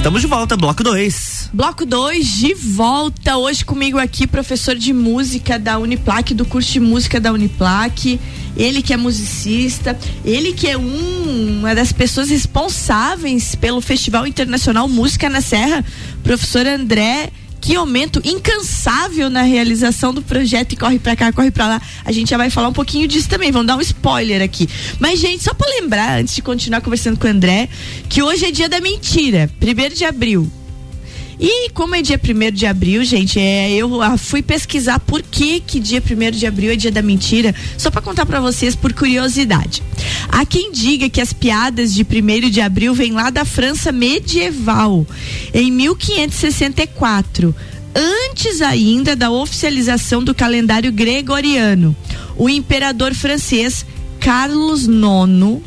Estamos 0.00 0.22
de 0.22 0.26
volta, 0.26 0.56
bloco 0.56 0.82
2. 0.82 1.50
Bloco 1.52 1.84
2 1.84 2.26
de 2.26 2.54
volta. 2.54 3.36
Hoje 3.36 3.62
comigo 3.62 3.98
aqui, 3.98 4.26
professor 4.26 4.74
de 4.74 4.94
música 4.94 5.58
da 5.58 5.78
Uniplac, 5.78 6.32
do 6.32 6.46
curso 6.46 6.72
de 6.72 6.80
música 6.80 7.20
da 7.20 7.30
Uniplac. 7.30 8.18
Ele 8.56 8.80
que 8.80 8.94
é 8.94 8.96
musicista, 8.96 9.96
ele 10.24 10.54
que 10.54 10.70
é 10.70 10.78
um, 10.78 11.58
uma 11.58 11.74
das 11.74 11.92
pessoas 11.92 12.30
responsáveis 12.30 13.54
pelo 13.54 13.82
Festival 13.82 14.26
Internacional 14.26 14.88
Música 14.88 15.28
na 15.28 15.42
Serra, 15.42 15.84
professor 16.24 16.66
André 16.66 17.30
que 17.60 17.74
aumento 17.74 18.20
incansável 18.24 19.28
na 19.28 19.42
realização 19.42 20.14
do 20.14 20.22
projeto 20.22 20.72
e 20.72 20.76
corre 20.76 20.98
para 20.98 21.14
cá, 21.14 21.32
corre 21.32 21.50
para 21.50 21.68
lá. 21.68 21.82
A 22.04 22.12
gente 22.12 22.30
já 22.30 22.36
vai 22.36 22.50
falar 22.50 22.68
um 22.68 22.72
pouquinho 22.72 23.06
disso 23.06 23.28
também, 23.28 23.52
vamos 23.52 23.66
dar 23.66 23.76
um 23.76 23.80
spoiler 23.80 24.42
aqui. 24.42 24.68
Mas, 24.98 25.20
gente, 25.20 25.42
só 25.42 25.52
para 25.52 25.68
lembrar, 25.80 26.20
antes 26.20 26.34
de 26.34 26.42
continuar 26.42 26.80
conversando 26.80 27.18
com 27.18 27.26
o 27.26 27.30
André, 27.30 27.68
que 28.08 28.22
hoje 28.22 28.46
é 28.46 28.50
dia 28.50 28.68
da 28.68 28.80
mentira, 28.80 29.50
primeiro 29.60 29.94
de 29.94 30.04
abril. 30.04 30.50
E 31.40 31.70
como 31.70 31.94
é 31.94 32.02
dia 32.02 32.20
1 32.22 32.50
de 32.52 32.66
abril, 32.66 33.02
gente, 33.02 33.40
é, 33.40 33.72
eu 33.72 34.02
ah, 34.02 34.18
fui 34.18 34.42
pesquisar 34.42 35.00
por 35.00 35.22
que 35.22 35.58
que 35.60 35.80
dia 35.80 36.02
1 36.02 36.30
de 36.32 36.46
abril 36.46 36.72
é 36.72 36.76
dia 36.76 36.92
da 36.92 37.00
mentira, 37.00 37.54
só 37.78 37.90
para 37.90 38.02
contar 38.02 38.26
para 38.26 38.42
vocês 38.42 38.76
por 38.76 38.92
curiosidade. 38.92 39.82
Há 40.28 40.44
quem 40.44 40.70
diga 40.70 41.08
que 41.08 41.20
as 41.20 41.32
piadas 41.32 41.94
de 41.94 42.02
1 42.02 42.50
de 42.50 42.60
abril 42.60 42.92
vêm 42.92 43.12
lá 43.12 43.30
da 43.30 43.46
França 43.46 43.90
medieval, 43.90 45.06
em 45.54 45.70
1564 45.70 47.54
antes 47.94 48.60
ainda 48.60 49.16
da 49.16 49.30
oficialização 49.30 50.22
do 50.22 50.34
calendário 50.34 50.92
gregoriano. 50.92 51.96
O 52.36 52.48
imperador 52.48 53.14
francês 53.14 53.84
Carlos 54.20 54.84
IX 54.84 55.62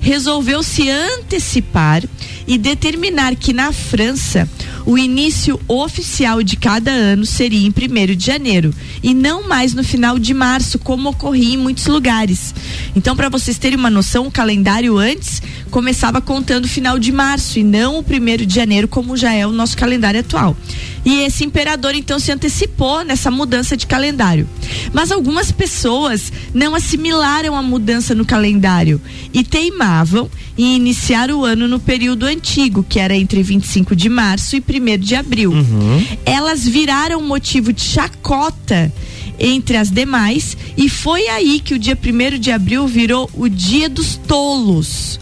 resolveu 0.00 0.62
se 0.62 0.90
antecipar 0.90 2.02
e 2.46 2.58
determinar 2.58 3.34
que 3.36 3.52
na 3.52 3.72
França 3.72 4.48
o 4.84 4.98
início 4.98 5.60
oficial 5.68 6.42
de 6.42 6.56
cada 6.56 6.90
ano 6.90 7.24
seria 7.24 7.66
em 7.66 7.70
1 7.70 8.16
de 8.16 8.26
janeiro 8.26 8.74
e 9.02 9.14
não 9.14 9.46
mais 9.46 9.74
no 9.74 9.84
final 9.84 10.18
de 10.18 10.34
março, 10.34 10.78
como 10.78 11.10
ocorria 11.10 11.54
em 11.54 11.56
muitos 11.56 11.86
lugares. 11.86 12.54
Então, 12.94 13.14
para 13.14 13.28
vocês 13.28 13.58
terem 13.58 13.78
uma 13.78 13.90
noção, 13.90 14.26
o 14.26 14.30
calendário 14.30 14.98
antes 14.98 15.40
começava 15.70 16.20
contando 16.20 16.64
o 16.64 16.68
final 16.68 16.98
de 16.98 17.12
março 17.12 17.58
e 17.58 17.64
não 17.64 17.98
o 17.98 18.00
1 18.00 18.46
de 18.46 18.54
janeiro, 18.54 18.88
como 18.88 19.16
já 19.16 19.32
é 19.32 19.46
o 19.46 19.52
nosso 19.52 19.76
calendário 19.76 20.20
atual. 20.20 20.56
E 21.04 21.20
esse 21.20 21.44
imperador 21.44 21.94
então 21.94 22.18
se 22.18 22.30
antecipou 22.30 23.04
nessa 23.04 23.30
mudança 23.30 23.76
de 23.76 23.86
calendário. 23.86 24.48
Mas 24.92 25.10
algumas 25.10 25.50
pessoas 25.50 26.32
não 26.54 26.74
assimilaram 26.74 27.56
a 27.56 27.62
mudança 27.62 28.14
no 28.14 28.24
calendário 28.24 29.00
e 29.32 29.42
teimavam 29.42 30.30
em 30.56 30.76
iniciar 30.76 31.30
o 31.30 31.44
ano 31.44 31.66
no 31.66 31.80
período 31.80 32.26
antigo, 32.26 32.84
que 32.86 32.98
era 32.98 33.16
entre 33.16 33.42
25 33.42 33.96
de 33.96 34.08
março 34.08 34.56
e 34.56 34.60
1 34.60 34.98
de 34.98 35.14
abril. 35.14 35.52
Uhum. 35.52 36.06
Elas 36.24 36.66
viraram 36.66 37.22
motivo 37.22 37.72
de 37.72 37.82
chacota 37.82 38.92
entre 39.38 39.76
as 39.76 39.90
demais 39.90 40.56
e 40.76 40.88
foi 40.88 41.26
aí 41.28 41.58
que 41.58 41.74
o 41.74 41.78
dia 41.78 41.98
1 41.98 42.38
de 42.38 42.52
abril 42.52 42.86
virou 42.86 43.28
o 43.34 43.48
dia 43.48 43.88
dos 43.88 44.16
tolos. 44.16 45.18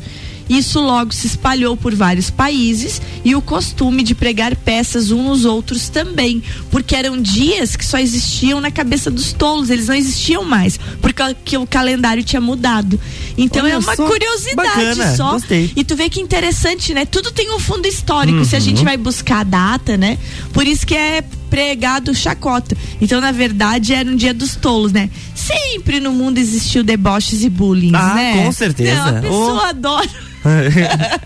Isso 0.50 0.80
logo 0.80 1.14
se 1.14 1.28
espalhou 1.28 1.76
por 1.76 1.94
vários 1.94 2.28
países 2.28 3.00
e 3.24 3.34
o 3.36 3.40
costume 3.40 4.02
de 4.02 4.14
pregar 4.14 4.54
peças 4.56 5.10
uns 5.10 5.30
nos 5.30 5.44
outros 5.44 5.88
também, 5.88 6.42
porque 6.72 6.96
eram 6.96 7.16
dias 7.22 7.76
que 7.76 7.86
só 7.86 7.98
existiam 7.98 8.60
na 8.60 8.70
cabeça 8.70 9.10
dos 9.12 9.32
tolos, 9.32 9.70
eles 9.70 9.86
não 9.86 9.94
existiam 9.94 10.42
mais, 10.44 10.76
porque 11.00 11.56
o 11.56 11.66
calendário 11.66 12.24
tinha 12.24 12.40
mudado. 12.40 12.98
Então 13.38 13.62
Olha 13.64 13.74
é 13.74 13.78
uma 13.78 13.94
curiosidade 13.96 14.56
bacana, 14.56 15.16
só. 15.16 15.32
gostei. 15.34 15.70
E 15.76 15.84
tu 15.84 15.94
vê 15.94 16.08
que 16.10 16.20
interessante, 16.20 16.92
né? 16.92 17.06
Tudo 17.06 17.30
tem 17.30 17.54
um 17.54 17.60
fundo 17.60 17.86
histórico, 17.86 18.44
se 18.44 18.56
a 18.56 18.58
Uhum. 18.58 18.64
gente 18.64 18.82
vai 18.84 18.96
buscar 18.96 19.40
a 19.40 19.44
data, 19.44 19.96
né? 19.96 20.18
Por 20.52 20.66
isso 20.66 20.84
que 20.84 20.96
é 20.96 21.22
pregado 21.48 22.14
chacota. 22.14 22.76
Então, 23.00 23.20
na 23.20 23.32
verdade, 23.32 23.92
era 23.92 24.08
um 24.08 24.14
dia 24.16 24.32
dos 24.34 24.54
tolos, 24.56 24.92
né? 24.92 25.10
Sempre 25.50 26.00
no 26.00 26.12
mundo 26.12 26.38
existiu 26.38 26.82
deboches 26.84 27.42
e 27.42 27.48
bullying, 27.50 27.92
Ah, 27.94 28.14
né? 28.14 28.44
com 28.44 28.52
certeza. 28.52 28.94
Não, 29.10 29.18
a 29.18 29.20
pessoa 29.20 29.60
Oh. 29.64 29.66
adora. 29.68 30.08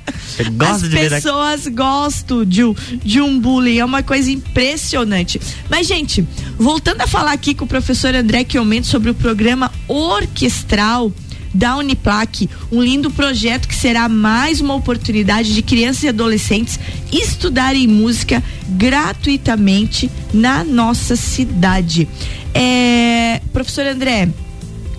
As 0.69 0.83
de 0.83 0.89
ver 0.89 0.99
aqui. 1.07 1.11
pessoas 1.23 1.69
gostam 1.69 2.45
de, 2.45 2.65
um- 2.65 2.75
de 3.05 3.21
um 3.21 3.39
bullying, 3.39 3.79
é 3.79 3.85
uma 3.85 4.03
coisa 4.03 4.31
impressionante. 4.31 5.41
Mas, 5.71 5.87
gente, 5.87 6.27
voltando 6.59 7.01
a 7.03 7.07
falar 7.07 7.33
aqui 7.33 7.55
com 7.55 7.65
o 7.65 7.69
professor 7.69 8.15
André 8.15 8.45
Chiomento 8.49 8.87
sobre 8.89 9.11
o 9.11 9.15
programa 9.15 9.71
orquestral 9.87 11.13
da 11.55 11.77
Uniplac, 11.77 12.51
um 12.73 12.83
lindo 12.83 13.09
projeto 13.13 13.69
que 13.69 13.75
será 13.77 14.09
mais 14.09 14.61
uma 14.61 14.75
oportunidade 14.75 15.55
de 15.55 15.63
crianças 15.63 16.03
e 16.03 16.09
adolescentes 16.09 16.81
estudarem 17.13 17.87
música 17.87 18.43
gratuitamente 18.71 20.11
na 20.33 20.65
nossa 20.65 21.15
cidade. 21.15 22.09
É, 22.55 23.41
professor 23.53 23.85
André, 23.87 24.29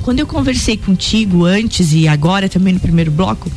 quando 0.01 0.19
eu 0.19 0.27
conversei 0.27 0.77
contigo 0.77 1.45
antes 1.45 1.93
e 1.93 2.07
agora 2.07 2.47
também 2.49 2.73
no 2.73 2.79
primeiro 2.79 3.09
bloco, 3.09 3.49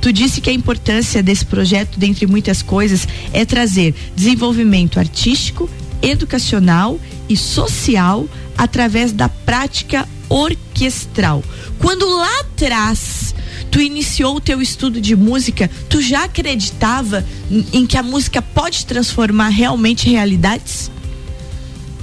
tu 0.00 0.12
disse 0.12 0.40
que 0.40 0.50
a 0.50 0.52
importância 0.52 1.22
desse 1.22 1.44
projeto, 1.44 1.98
dentre 1.98 2.26
muitas 2.26 2.62
coisas, 2.62 3.06
é 3.32 3.44
trazer 3.44 3.94
desenvolvimento 4.16 4.98
artístico, 4.98 5.68
educacional 6.00 6.98
e 7.28 7.36
social 7.36 8.26
através 8.58 9.12
da 9.12 9.28
prática 9.28 10.08
orquestral. 10.28 11.44
Quando 11.78 12.08
lá 12.08 12.40
atrás 12.40 13.34
tu 13.70 13.80
iniciou 13.80 14.36
o 14.36 14.40
teu 14.40 14.60
estudo 14.60 15.00
de 15.00 15.14
música, 15.14 15.70
tu 15.88 16.00
já 16.02 16.24
acreditava 16.24 17.24
em- 17.72 17.86
que 17.86 17.96
a 17.96 18.02
música 18.02 18.42
pode 18.42 18.84
transformar 18.86 19.48
realmente 19.50 20.10
realidades? 20.10 20.90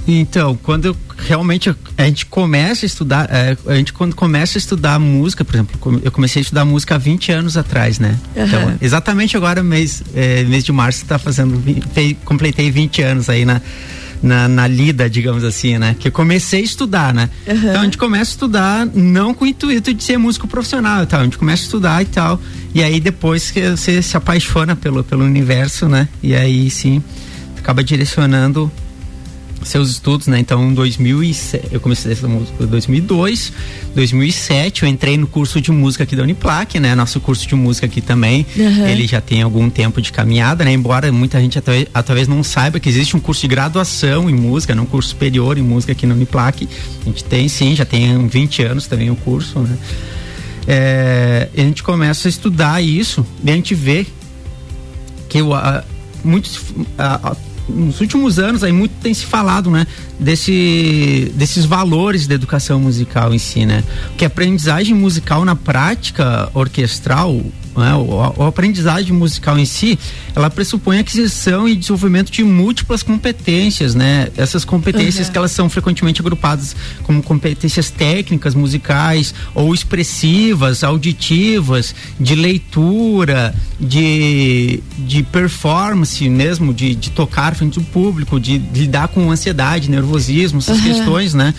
Então, 0.08 0.58
quando 0.62 0.86
eu, 0.86 0.96
realmente 1.26 1.74
a 1.96 2.04
gente 2.04 2.26
começa 2.26 2.84
a 2.84 2.88
estudar, 2.88 3.28
é, 3.30 3.56
a 3.66 3.74
gente 3.76 3.92
quando 3.92 4.14
começa 4.14 4.56
a 4.56 4.60
estudar 4.60 4.98
música, 4.98 5.44
por 5.44 5.54
exemplo, 5.54 6.00
eu 6.02 6.10
comecei 6.10 6.40
a 6.40 6.42
estudar 6.42 6.64
música 6.64 6.94
há 6.94 6.98
20 6.98 7.32
anos 7.32 7.56
atrás, 7.56 7.98
né? 7.98 8.18
Aham. 8.36 8.46
Então, 8.46 8.78
exatamente 8.80 9.36
agora, 9.36 9.62
mês, 9.62 10.02
é, 10.14 10.42
mês 10.44 10.64
de 10.64 10.72
março, 10.72 11.02
está 11.02 11.18
fazendo, 11.18 11.62
completei 12.24 12.70
20 12.70 13.02
anos 13.02 13.28
aí 13.28 13.44
na, 13.44 13.60
na, 14.22 14.48
na 14.48 14.66
lida, 14.66 15.08
digamos 15.08 15.44
assim, 15.44 15.78
né? 15.78 15.96
Que 15.98 16.08
eu 16.08 16.12
comecei 16.12 16.60
a 16.60 16.64
estudar, 16.64 17.14
né? 17.14 17.28
Então 17.46 17.80
a 17.80 17.84
gente 17.84 17.98
começa 17.98 18.30
a 18.30 18.34
estudar 18.34 18.86
não 18.86 19.34
com 19.34 19.44
o 19.44 19.48
intuito 19.48 19.92
de 19.92 20.02
ser 20.02 20.18
músico 20.18 20.46
profissional 20.46 21.02
e 21.02 21.06
tal, 21.06 21.20
a 21.20 21.24
gente 21.24 21.38
começa 21.38 21.62
a 21.62 21.64
estudar 21.64 22.02
e 22.02 22.06
tal, 22.06 22.40
e 22.74 22.82
aí 22.82 23.00
depois 23.00 23.50
que 23.50 23.70
você 23.70 24.02
se 24.02 24.16
apaixona 24.16 24.76
pelo, 24.76 25.02
pelo 25.02 25.24
universo, 25.24 25.88
né? 25.88 26.08
E 26.22 26.34
aí 26.34 26.70
sim, 26.70 27.02
acaba 27.58 27.82
direcionando 27.82 28.70
seus 29.62 29.90
estudos, 29.90 30.26
né? 30.26 30.38
Então, 30.38 30.70
em 30.70 30.74
2007, 30.74 31.68
eu 31.70 31.80
comecei 31.80 32.12
essa 32.12 32.26
música 32.26 32.64
em 32.64 32.66
2002, 32.66 33.52
2007 33.94 34.82
eu 34.84 34.88
entrei 34.88 35.16
no 35.18 35.26
curso 35.26 35.60
de 35.60 35.70
música 35.70 36.04
aqui 36.04 36.16
da 36.16 36.22
Uniplac, 36.22 36.80
né? 36.80 36.94
Nosso 36.94 37.20
curso 37.20 37.46
de 37.46 37.54
música 37.54 37.86
aqui 37.86 38.00
também, 38.00 38.46
Aham. 38.58 38.88
ele 38.88 39.06
já 39.06 39.20
tem 39.20 39.42
algum 39.42 39.68
tempo 39.68 40.00
de 40.00 40.12
caminhada, 40.12 40.64
né? 40.64 40.72
Embora 40.72 41.10
muita 41.12 41.40
gente 41.40 41.58
até, 41.58 41.84
talvez 41.84 42.26
não 42.26 42.42
saiba 42.42 42.80
que 42.80 42.88
existe 42.88 43.16
um 43.16 43.20
curso 43.20 43.42
de 43.42 43.48
graduação 43.48 44.30
em 44.30 44.34
música, 44.34 44.74
né? 44.74 44.80
um 44.80 44.86
curso 44.86 45.10
superior 45.10 45.58
em 45.58 45.62
música 45.62 45.92
aqui 45.92 46.06
na 46.06 46.14
Uniplac. 46.14 46.66
A 47.02 47.04
gente 47.04 47.24
tem 47.24 47.48
sim, 47.48 47.74
já 47.76 47.84
tem 47.84 48.26
20 48.28 48.62
anos 48.62 48.86
também 48.86 49.10
o 49.10 49.16
curso, 49.16 49.58
né? 49.60 49.76
É, 50.66 51.48
a 51.56 51.60
gente 51.60 51.82
começa 51.82 52.28
a 52.28 52.30
estudar 52.30 52.82
isso 52.82 53.26
e 53.44 53.50
a 53.50 53.54
gente 53.54 53.74
vê 53.74 54.06
que 55.28 55.40
o, 55.42 55.54
a, 55.54 55.82
muitos 56.24 56.60
a- 56.98 57.30
a- 57.32 57.36
nos 57.74 58.00
últimos 58.00 58.38
anos 58.38 58.62
aí 58.64 58.72
muito 58.72 58.92
tem 59.00 59.14
se 59.14 59.24
falado 59.24 59.70
né 59.70 59.86
desse 60.18 61.32
desses 61.34 61.64
valores 61.64 62.26
da 62.26 62.34
educação 62.34 62.80
musical 62.80 63.32
em 63.32 63.38
si 63.38 63.64
né? 63.64 63.82
Que 64.16 64.24
a 64.24 64.28
aprendizagem 64.28 64.94
musical 64.94 65.44
na 65.44 65.56
prática 65.56 66.50
orquestral 66.54 67.40
né, 67.76 67.94
o, 67.94 68.44
a- 68.44 68.48
aprendizagem 68.48 69.12
musical 69.12 69.58
em 69.58 69.64
si 69.64 69.98
ela 70.34 70.50
pressupõe 70.50 70.98
a 70.98 71.00
aquisição 71.00 71.68
e 71.68 71.76
desenvolvimento 71.76 72.30
de 72.30 72.42
múltiplas 72.42 73.02
competências 73.02 73.94
né 73.94 74.28
essas 74.36 74.64
competências 74.64 75.26
Uhum. 75.26 75.32
que 75.32 75.38
elas 75.38 75.52
são 75.52 75.68
frequentemente 75.70 76.20
agrupadas 76.20 76.74
como 77.04 77.22
competências 77.22 77.90
técnicas 77.90 78.54
musicais 78.54 79.34
ou 79.54 79.72
expressivas 79.74 80.82
auditivas 80.82 81.94
de 82.18 82.34
leitura 82.34 83.54
de, 83.78 84.82
de 84.98 85.22
performance 85.22 86.28
mesmo 86.28 86.72
de, 86.74 86.94
de 86.94 87.10
tocar 87.10 87.54
frente 87.54 87.78
ao 87.78 87.84
público 87.84 88.38
de, 88.40 88.58
de 88.58 88.80
lidar 88.80 89.08
com 89.08 89.30
ansiedade 89.30 89.90
nervosismo 89.90 90.58
essas 90.58 90.78
Aham. 90.78 90.86
questões 90.88 91.34
né 91.34 91.54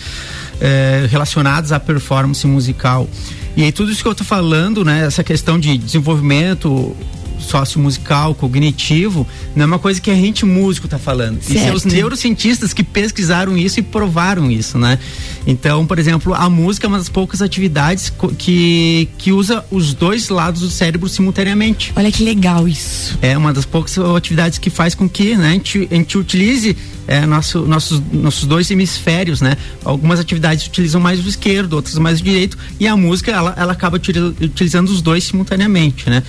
eh, 0.60 1.06
relacionadas 1.10 1.72
à 1.72 1.80
performance 1.80 2.46
musical 2.46 3.08
e 3.56 3.62
aí 3.62 3.72
tudo 3.72 3.90
isso 3.90 4.02
que 4.02 4.08
eu 4.08 4.14
tô 4.14 4.24
falando 4.24 4.84
né 4.84 5.04
essa 5.04 5.22
questão 5.22 5.58
de 5.58 5.76
desenvolvimento 5.76 6.96
sociomusical, 7.42 8.34
cognitivo, 8.34 9.26
não 9.54 9.64
é 9.64 9.66
uma 9.66 9.78
coisa 9.78 10.00
que 10.00 10.10
a 10.10 10.14
gente 10.14 10.44
músico 10.44 10.86
está 10.86 10.98
falando. 10.98 11.40
Isso 11.40 11.58
é 11.58 11.72
os 11.72 11.82
Certo. 11.82 11.94
neurocientistas 11.94 12.72
que 12.72 12.82
pesquisaram 12.82 13.56
isso 13.56 13.80
e 13.80 13.82
provaram 13.82 14.50
isso, 14.50 14.78
né? 14.78 14.98
Então, 15.46 15.84
por 15.86 15.98
exemplo, 15.98 16.34
a 16.34 16.48
música 16.48 16.86
é 16.86 16.88
uma 16.88 16.98
das 16.98 17.08
poucas 17.08 17.42
atividades 17.42 18.12
que, 18.38 19.08
que 19.18 19.32
usa 19.32 19.64
os 19.70 19.92
dois 19.94 20.28
lados 20.28 20.60
do 20.60 20.70
cérebro 20.70 21.08
simultaneamente. 21.08 21.92
Olha 21.96 22.12
que 22.12 22.22
legal 22.22 22.68
isso. 22.68 23.18
É 23.20 23.36
uma 23.36 23.52
das 23.52 23.64
poucas 23.64 23.98
atividades 23.98 24.58
que 24.58 24.70
faz 24.70 24.94
com 24.94 25.08
que 25.08 25.36
né, 25.36 25.48
a, 25.48 25.52
gente, 25.52 25.88
a 25.90 25.94
gente 25.94 26.16
utilize 26.16 26.76
é, 27.08 27.26
nosso, 27.26 27.60
nossos, 27.62 28.00
nossos 28.12 28.44
dois 28.46 28.70
hemisférios, 28.70 29.40
né? 29.40 29.56
Algumas 29.84 30.20
atividades 30.20 30.66
utilizam 30.66 31.00
mais 31.00 31.24
o 31.24 31.28
esquerdo, 31.28 31.72
outras 31.74 31.98
mais 31.98 32.20
o 32.20 32.22
direito, 32.22 32.56
e 32.78 32.86
a 32.86 32.96
música 32.96 33.32
ela, 33.32 33.52
ela 33.56 33.72
acaba 33.72 33.96
utili- 33.96 34.20
utilizando 34.40 34.88
os 34.88 35.02
dois 35.02 35.24
simultaneamente, 35.24 36.08
né? 36.08 36.22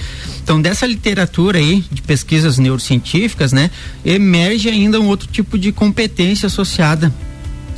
Então 0.44 0.60
dessa 0.62 0.86
literatura 1.04 1.60
aí 1.60 1.84
de 1.92 2.02
pesquisas 2.02 2.58
neurocientíficas, 2.58 3.52
né, 3.52 3.70
emerge 4.06 4.70
ainda 4.70 5.02
um 5.02 5.08
outro 5.08 5.28
tipo 5.28 5.58
de 5.58 5.74
competência 5.74 6.48
associada 6.48 7.14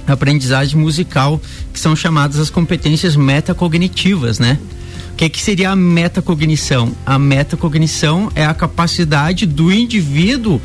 à 0.07 0.13
aprendizagem 0.13 0.79
musical, 0.79 1.41
que 1.73 1.79
são 1.79 1.95
chamadas 1.95 2.39
as 2.39 2.51
competências 2.51 3.15
metacognitivas, 3.15 4.37
né? 4.37 4.59
O 5.11 5.15
que, 5.15 5.27
que 5.27 5.41
seria 5.41 5.71
a 5.71 5.75
metacognição? 5.75 6.91
A 7.03 7.17
metacognição 7.17 8.31
é 8.35 8.45
a 8.45 8.53
capacidade 8.53 9.47
do 9.47 9.71
indivíduo 9.71 10.61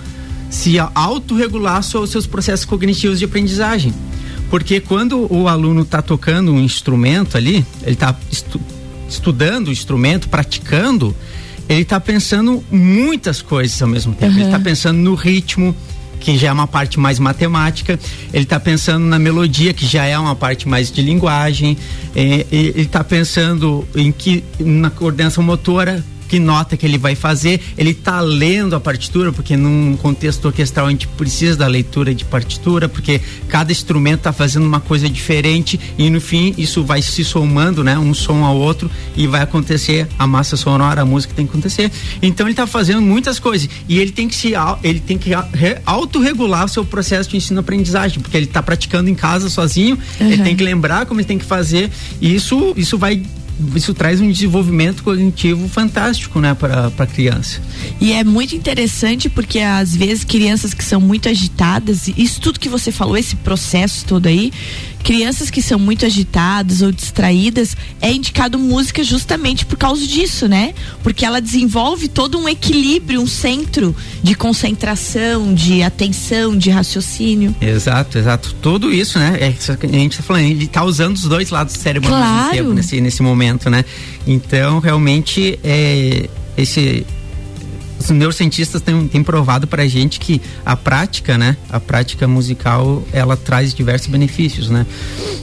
se 0.51 0.77
autorregular 0.79 1.83
so- 1.83 2.07
seus 2.07 2.27
processos 2.27 2.67
cognitivos 2.67 3.19
de 3.21 3.25
aprendizagem. 3.25 3.95
Porque 4.51 4.81
quando 4.81 5.33
o 5.33 5.49
aluno 5.49 5.83
está 5.83 6.03
tocando 6.03 6.53
um 6.53 6.61
instrumento 6.61 7.37
ali, 7.37 7.65
ele 7.83 7.93
está 7.93 8.15
estudando 9.09 9.69
o 9.69 9.73
instrumento, 9.73 10.29
praticando, 10.29 11.17
ele 11.71 11.83
está 11.83 12.01
pensando 12.01 12.65
muitas 12.69 13.41
coisas 13.41 13.81
ao 13.81 13.89
mesmo 13.89 14.13
tempo. 14.13 14.33
Ele 14.33 14.45
está 14.45 14.59
pensando 14.59 14.99
no 14.99 15.15
ritmo, 15.15 15.75
que 16.19 16.37
já 16.37 16.49
é 16.49 16.53
uma 16.53 16.67
parte 16.67 16.99
mais 16.99 17.21
matemática, 17.21 17.99
ele 18.33 18.43
está 18.43 18.59
pensando 18.59 19.05
na 19.05 19.21
melodia, 19.21 19.73
que 19.73 19.87
já 19.87 20.05
é 20.05 20.19
uma 20.19 20.35
parte 20.35 20.69
mais 20.69 20.91
de 20.91 21.01
linguagem, 21.01 21.79
é, 22.15 22.45
ele 22.51 22.83
está 22.83 23.05
pensando 23.05 23.87
em 23.95 24.11
que 24.11 24.43
na 24.59 24.91
coordenação 24.91 25.45
motora 25.45 26.05
que 26.31 26.39
nota 26.39 26.77
que 26.77 26.87
ele 26.87 26.97
vai 26.97 27.17
fazer, 27.17 27.61
ele 27.77 27.91
está 27.91 28.21
lendo 28.21 28.77
a 28.77 28.81
partitura, 28.81 29.33
porque 29.33 29.57
num 29.57 29.97
contexto 29.97 30.45
orquestral 30.45 30.87
a 30.87 30.91
gente 30.91 31.09
precisa 31.09 31.57
da 31.57 31.67
leitura 31.67 32.15
de 32.15 32.25
partitura, 32.25 32.89
porque 32.89 33.21
cada 33.49 33.73
instrumento 33.73 34.19
está 34.19 34.33
fazendo 34.33 34.65
uma 34.65 34.79
coisa 34.79 35.09
diferente 35.09 35.79
e 35.99 36.09
no 36.09 36.21
fim 36.21 36.55
isso 36.57 36.85
vai 36.85 37.03
se 37.03 37.25
somando, 37.25 37.83
né, 37.83 37.99
um 37.99 38.15
som 38.15 38.45
ao 38.45 38.57
outro 38.57 38.89
e 39.17 39.27
vai 39.27 39.43
acontecer 39.43 40.07
a 40.17 40.25
massa 40.25 40.57
sonora, 40.57 41.03
a 41.03 41.05
música 41.05 41.35
tem 41.35 41.45
que 41.45 41.51
acontecer. 41.51 41.91
Então 42.23 42.47
ele 42.47 42.53
está 42.53 42.67
fazendo 42.67 43.03
muitas 43.03 43.41
coisas 43.41 43.69
e 43.89 43.99
ele 43.99 44.13
tem 44.13 44.29
que 44.29 44.37
se 44.37 44.53
ele 44.85 45.01
tem 45.01 45.19
que 45.19 45.31
autorregular 45.85 46.67
o 46.67 46.69
seu 46.69 46.85
processo 46.85 47.29
de 47.29 47.39
ensino-aprendizagem, 47.39 48.21
porque 48.21 48.37
ele 48.37 48.47
está 48.47 48.63
praticando 48.63 49.11
em 49.11 49.17
casa 49.17 49.51
sozinho, 49.51 49.99
ele 50.21 50.45
tem 50.45 50.55
que 50.55 50.63
lembrar 50.63 51.07
como 51.07 51.21
ele 51.21 51.27
tem 51.27 51.39
que 51.39 51.45
fazer 51.45 51.91
e 52.21 52.33
isso 52.33 52.73
isso 52.77 52.97
vai 52.97 53.21
isso 53.75 53.95
traz 53.95 54.21
um 54.21 54.31
desenvolvimento 54.31 55.03
cognitivo 55.03 55.69
fantástico, 55.69 56.41
né, 56.41 56.55
para 56.55 56.93
a 56.97 57.07
criança. 57.07 57.61
E 58.01 58.13
é 58.13 58.25
muito 58.25 58.55
interessante 58.55 59.29
porque 59.29 59.59
às 59.59 59.95
vezes 59.95 60.25
crianças 60.25 60.75
que 60.75 60.85
são 60.85 61.01
muito 61.01 61.29
agitadas, 61.29 62.09
e 62.09 62.15
isso 62.17 62.41
tudo 62.41 62.61
que 62.61 62.69
você 62.69 62.91
falou, 62.91 63.17
esse 63.17 63.37
processo 63.37 64.05
todo 64.05 64.27
aí, 64.27 64.53
crianças 65.03 65.51
que 65.51 65.63
são 65.63 65.79
muito 65.79 66.05
agitadas 66.07 66.83
ou 66.83 66.93
distraídas, 66.93 67.77
é 68.01 68.13
indicado 68.13 68.59
música 68.59 69.03
justamente 69.03 69.65
por 69.67 69.77
causa 69.77 70.07
disso, 70.07 70.47
né? 70.47 70.75
Porque 71.03 71.25
ela 71.25 71.41
desenvolve 71.41 72.09
todo 72.09 72.39
um 72.39 72.49
equilíbrio, 72.49 73.21
um 73.21 73.27
centro 73.27 73.95
de 74.23 74.35
concentração, 74.35 75.53
de 75.55 75.83
atenção, 75.83 76.57
de 76.57 76.71
raciocínio. 76.71 77.55
Exato, 77.61 78.19
exato. 78.19 78.55
Tudo 78.61 78.93
isso, 78.93 79.19
né? 79.19 79.39
É 79.41 79.49
isso 79.49 79.77
que 79.77 79.87
a 79.87 79.89
gente 79.91 80.17
tá 80.19 80.23
falando, 80.23 80.45
ele 80.45 80.67
tá 80.67 80.85
usando 80.85 81.17
os 81.17 81.23
dois 81.23 81.51
lados 81.51 81.75
do 81.75 81.81
cérebro 81.81 82.09
Claro. 82.09 82.51
tempo 82.51 82.73
nesse, 82.73 83.01
nesse 83.01 83.23
momento, 83.23 83.69
né? 83.71 83.85
Então, 84.27 84.79
realmente, 84.79 85.59
é, 85.65 86.29
esse 86.57 87.07
os 88.01 88.11
neurocientistas 88.11 88.81
têm, 88.81 89.07
têm 89.07 89.23
provado 89.23 89.67
pra 89.67 89.87
gente 89.87 90.19
que 90.19 90.41
a 90.65 90.75
prática, 90.75 91.37
né? 91.37 91.57
A 91.69 91.79
prática 91.79 92.27
musical, 92.27 93.05
ela 93.13 93.37
traz 93.37 93.75
diversos 93.75 94.09
benefícios, 94.09 94.71
né? 94.71 94.87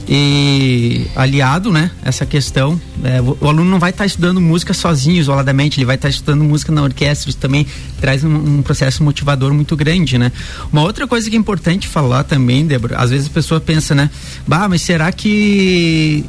E 0.08 1.06
aliado, 1.14 1.70
né? 1.70 1.90
Essa 2.04 2.26
questão, 2.26 2.80
é, 3.04 3.20
o, 3.20 3.38
o 3.40 3.48
aluno 3.48 3.70
não 3.70 3.78
vai 3.78 3.90
estar 3.90 4.06
estudando 4.06 4.40
música 4.40 4.74
sozinho, 4.74 5.20
isoladamente, 5.20 5.78
ele 5.78 5.86
vai 5.86 5.94
estar 5.94 6.08
estudando 6.08 6.42
música 6.42 6.72
na 6.72 6.82
orquestra, 6.82 7.30
isso 7.30 7.38
também 7.38 7.66
traz 8.00 8.24
um, 8.24 8.34
um 8.34 8.62
processo 8.62 9.04
motivador 9.04 9.54
muito 9.54 9.76
grande, 9.76 10.18
né? 10.18 10.32
Uma 10.72 10.82
outra 10.82 11.06
coisa 11.06 11.30
que 11.30 11.36
é 11.36 11.38
importante 11.38 11.86
falar 11.86 12.24
também, 12.24 12.66
Débora, 12.66 12.96
às 12.96 13.10
vezes 13.10 13.28
a 13.28 13.30
pessoa 13.30 13.60
pensa, 13.60 13.94
né? 13.94 14.10
Bah, 14.46 14.68
mas 14.68 14.82
será 14.82 15.12
que 15.12 16.24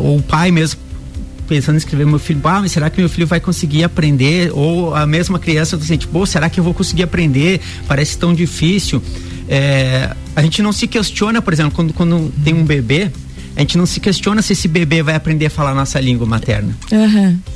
o 0.00 0.22
pai 0.22 0.50
mesmo 0.50 0.87
pensando 1.48 1.74
em 1.74 1.78
escrever 1.78 2.06
meu 2.06 2.18
filho, 2.18 2.40
ah, 2.44 2.60
mas 2.60 2.72
será 2.72 2.90
que 2.90 3.00
meu 3.00 3.08
filho 3.08 3.26
vai 3.26 3.40
conseguir 3.40 3.82
aprender? 3.84 4.50
Ou 4.52 4.94
a 4.94 5.06
mesma 5.06 5.38
criança, 5.38 5.76
assim, 5.76 5.96
tipo, 5.96 6.12
"Pô, 6.12 6.26
será 6.26 6.48
que 6.50 6.60
eu 6.60 6.64
vou 6.64 6.74
conseguir 6.74 7.02
aprender? 7.02 7.60
Parece 7.86 8.16
tão 8.18 8.34
difícil. 8.34 9.02
É, 9.48 10.14
a 10.36 10.42
gente 10.42 10.60
não 10.62 10.72
se 10.72 10.86
questiona, 10.86 11.40
por 11.40 11.52
exemplo, 11.52 11.72
quando, 11.74 11.92
quando 11.94 12.32
tem 12.44 12.52
um 12.54 12.64
bebê, 12.64 13.10
a 13.56 13.60
gente 13.60 13.76
não 13.76 13.86
se 13.86 13.98
questiona 13.98 14.40
se 14.40 14.52
esse 14.52 14.68
bebê 14.68 15.02
vai 15.02 15.16
aprender 15.16 15.46
a 15.46 15.50
falar 15.50 15.70
a 15.72 15.74
nossa 15.74 15.98
língua 15.98 16.24
materna. 16.24 16.76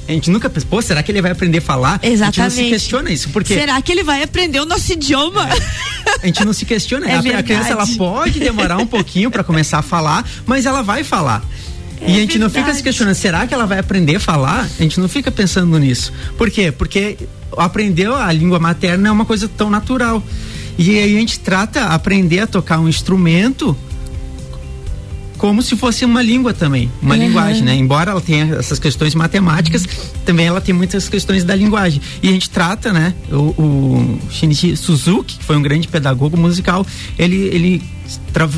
A 0.09 0.11
gente 0.13 0.31
nunca 0.31 0.51
pensa, 0.51 0.67
pô, 0.69 0.83
será 0.83 1.01
que 1.01 1.13
ele 1.13 1.23
vai 1.23 1.31
aprender 1.31 1.59
a 1.59 1.63
falar? 1.63 2.01
A 2.03 2.07
gente 2.07 2.19
não 2.19 2.33
se 2.33 2.33
Exatamente. 2.41 2.71
questiona 2.71 3.11
isso, 3.13 3.29
porque 3.29 3.55
Será 3.55 3.81
que 3.81 3.93
ele 3.93 4.03
vai 4.03 4.21
aprender 4.21 4.59
o 4.59 4.65
nosso 4.67 4.93
idioma? 4.93 5.47
a 6.21 6.27
gente 6.27 6.45
não 6.45 6.53
se 6.53 6.65
questiona. 6.65 7.07
É 7.13 7.15
a, 7.15 7.39
a 7.39 7.43
criança 7.43 7.71
ela 7.71 7.87
pode 7.97 8.41
demorar 8.41 8.79
um 8.79 8.87
pouquinho 8.87 9.31
para 9.31 9.45
começar 9.45 9.79
a 9.79 9.83
falar, 9.83 10.29
mas 10.45 10.67
ela 10.67 10.83
vai 10.83 11.05
falar. 11.05 11.45
É 12.03 12.11
e 12.11 12.17
a 12.17 12.21
gente 12.21 12.39
não 12.39 12.51
fica 12.51 12.75
se 12.75 12.83
questionando, 12.83 13.15
será 13.15 13.47
que 13.47 13.55
ela 13.55 13.67
vai 13.67 13.79
aprender 13.79 14.17
a 14.17 14.21
falar? 14.21 14.69
A 14.79 14.83
gente 14.83 14.99
não 14.99 15.09
fica 15.09 15.31
pensando 15.31 15.79
nisso. 15.79 16.13
Por 16.37 16.51
quê? 16.51 16.73
Porque 16.73 17.17
aprender 17.57 18.09
a 18.09 18.33
língua 18.33 18.59
materna 18.59 19.09
é 19.09 19.13
uma 19.13 19.25
coisa 19.25 19.49
tão 19.49 19.71
natural. 19.71 20.23
E 20.79 20.99
aí 20.99 21.17
a 21.17 21.19
gente 21.19 21.39
trata 21.39 21.87
aprender 21.87 22.41
a 22.41 22.47
tocar 22.47 22.81
um 22.81 22.89
instrumento 22.89 23.77
como 25.43 25.61
se 25.61 25.75
fosse 25.75 26.05
uma 26.05 26.23
língua 26.23 26.55
também, 26.55 26.89
uma 27.03 27.17
linguagem, 27.17 27.65
né? 27.65 27.75
Embora 27.75 28.13
ela 28.13 28.21
tenha 28.21 28.55
essas 28.55 28.79
questões 28.79 29.13
matemáticas, 29.13 29.85
também 30.25 30.47
ela 30.47 30.61
tem 30.61 30.73
muitas 30.73 31.09
questões 31.09 31.43
da 31.43 31.53
linguagem. 31.53 32.01
E 32.23 32.29
a 32.29 32.31
gente 32.31 32.49
trata, 32.49 32.93
né? 32.93 33.13
O, 33.29 33.61
o 33.61 34.21
Shinichi 34.31 34.77
Suzuki, 34.77 35.39
que 35.39 35.45
foi 35.45 35.57
um 35.57 35.63
grande 35.63 35.89
pedagogo 35.89 36.37
musical, 36.37 36.87
ele, 37.19 37.35
ele 37.35 37.83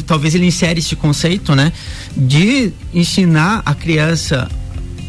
talvez 0.06 0.34
ele 0.34 0.44
insere 0.44 0.80
esse 0.80 0.94
conceito, 0.94 1.54
né? 1.54 1.72
De 2.14 2.70
ensinar 2.92 3.62
a 3.64 3.74
criança 3.74 4.46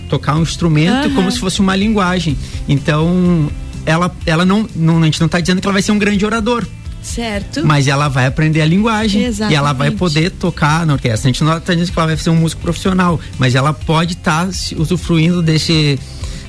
tocar 0.10 0.38
um 0.38 0.44
instrumento 0.44 1.14
como 1.14 1.30
se 1.30 1.40
fosse 1.40 1.60
uma 1.60 1.76
linguagem. 1.76 2.38
Então, 2.70 3.52
ela, 3.86 4.16
ela 4.26 4.46
não, 4.46 4.66
não, 4.74 5.02
a 5.02 5.06
gente 5.06 5.20
não 5.20 5.26
está 5.26 5.42
dizendo 5.42 5.60
que 5.60 5.68
ela 5.68 5.74
vai 5.74 5.82
ser 5.82 5.92
um 5.92 6.00
grande 6.00 6.26
orador. 6.26 6.66
Certo? 7.06 7.66
Mas 7.66 7.88
ela 7.88 8.08
vai 8.08 8.26
aprender 8.26 8.62
a 8.62 8.66
linguagem 8.66 9.24
Exatamente. 9.24 9.54
e 9.54 9.56
ela 9.56 9.74
vai 9.74 9.92
poder 9.92 10.32
tocar 10.32 10.86
na 10.86 10.94
orquestra. 10.94 11.30
A 11.30 11.32
gente 11.32 11.44
não 11.44 11.58
está 11.58 11.74
dizendo 11.74 11.92
que 11.92 12.00
ela 12.00 12.08
vai 12.08 12.18
ser 12.18 12.30
um 12.30 12.36
músico 12.36 12.62
profissional, 12.62 13.20
mas 13.38 13.56
ela 13.56 13.74
pode 13.74 14.14
estar 14.14 14.50
usufruindo 14.76 15.42
desse, 15.42 16.00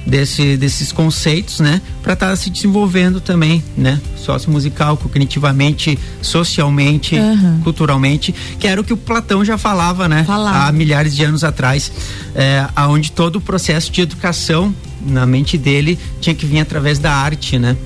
desse, 0.06 0.56
desses 0.56 0.92
conceitos, 0.92 1.60
né? 1.60 1.82
Para 2.02 2.14
estar 2.14 2.36
se 2.36 2.48
desenvolvendo 2.48 3.20
também, 3.20 3.62
né? 3.76 4.00
Sociomusical, 4.16 4.96
cognitivamente, 4.96 5.98
socialmente, 6.22 7.16
Aham. 7.16 7.60
culturalmente, 7.62 8.34
que 8.58 8.66
era 8.66 8.80
o 8.80 8.84
que 8.84 8.92
o 8.92 8.96
Platão 8.96 9.44
já 9.44 9.58
falava, 9.58 10.08
né? 10.08 10.24
Falava. 10.24 10.66
Há 10.66 10.72
milhares 10.72 11.14
de 11.14 11.24
anos 11.24 11.44
atrás, 11.44 11.92
é, 12.34 12.66
aonde 12.74 13.12
todo 13.12 13.36
o 13.36 13.40
processo 13.40 13.90
de 13.90 14.00
educação 14.00 14.74
na 15.06 15.26
mente 15.26 15.56
dele 15.56 15.98
tinha 16.20 16.34
que 16.34 16.46
vir 16.46 16.60
através 16.60 16.98
da 16.98 17.12
arte, 17.12 17.58
né? 17.58 17.76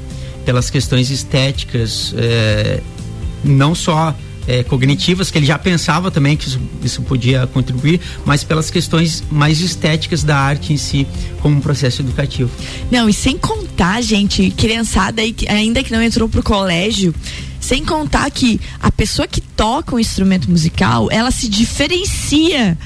Pelas 0.44 0.70
questões 0.70 1.10
estéticas, 1.10 2.14
é, 2.16 2.80
não 3.44 3.74
só 3.74 4.14
é, 4.46 4.64
cognitivas, 4.64 5.30
que 5.30 5.38
ele 5.38 5.46
já 5.46 5.58
pensava 5.58 6.10
também 6.10 6.36
que 6.36 6.48
isso, 6.48 6.60
isso 6.82 7.02
podia 7.02 7.46
contribuir, 7.46 8.00
mas 8.24 8.42
pelas 8.42 8.70
questões 8.70 9.22
mais 9.30 9.60
estéticas 9.60 10.24
da 10.24 10.36
arte 10.36 10.72
em 10.72 10.76
si, 10.76 11.06
como 11.40 11.56
um 11.56 11.60
processo 11.60 12.02
educativo. 12.02 12.50
Não, 12.90 13.08
e 13.08 13.12
sem 13.12 13.38
contar, 13.38 14.02
gente, 14.02 14.50
criançada 14.50 15.22
ainda 15.48 15.82
que 15.84 15.92
não 15.92 16.02
entrou 16.02 16.28
pro 16.28 16.42
colégio, 16.42 17.14
sem 17.60 17.84
contar 17.84 18.30
que 18.30 18.60
a 18.80 18.90
pessoa 18.90 19.28
que 19.28 19.40
toca 19.40 19.94
um 19.94 19.98
instrumento 19.98 20.50
musical, 20.50 21.08
ela 21.12 21.30
se 21.30 21.48
diferencia 21.48 22.76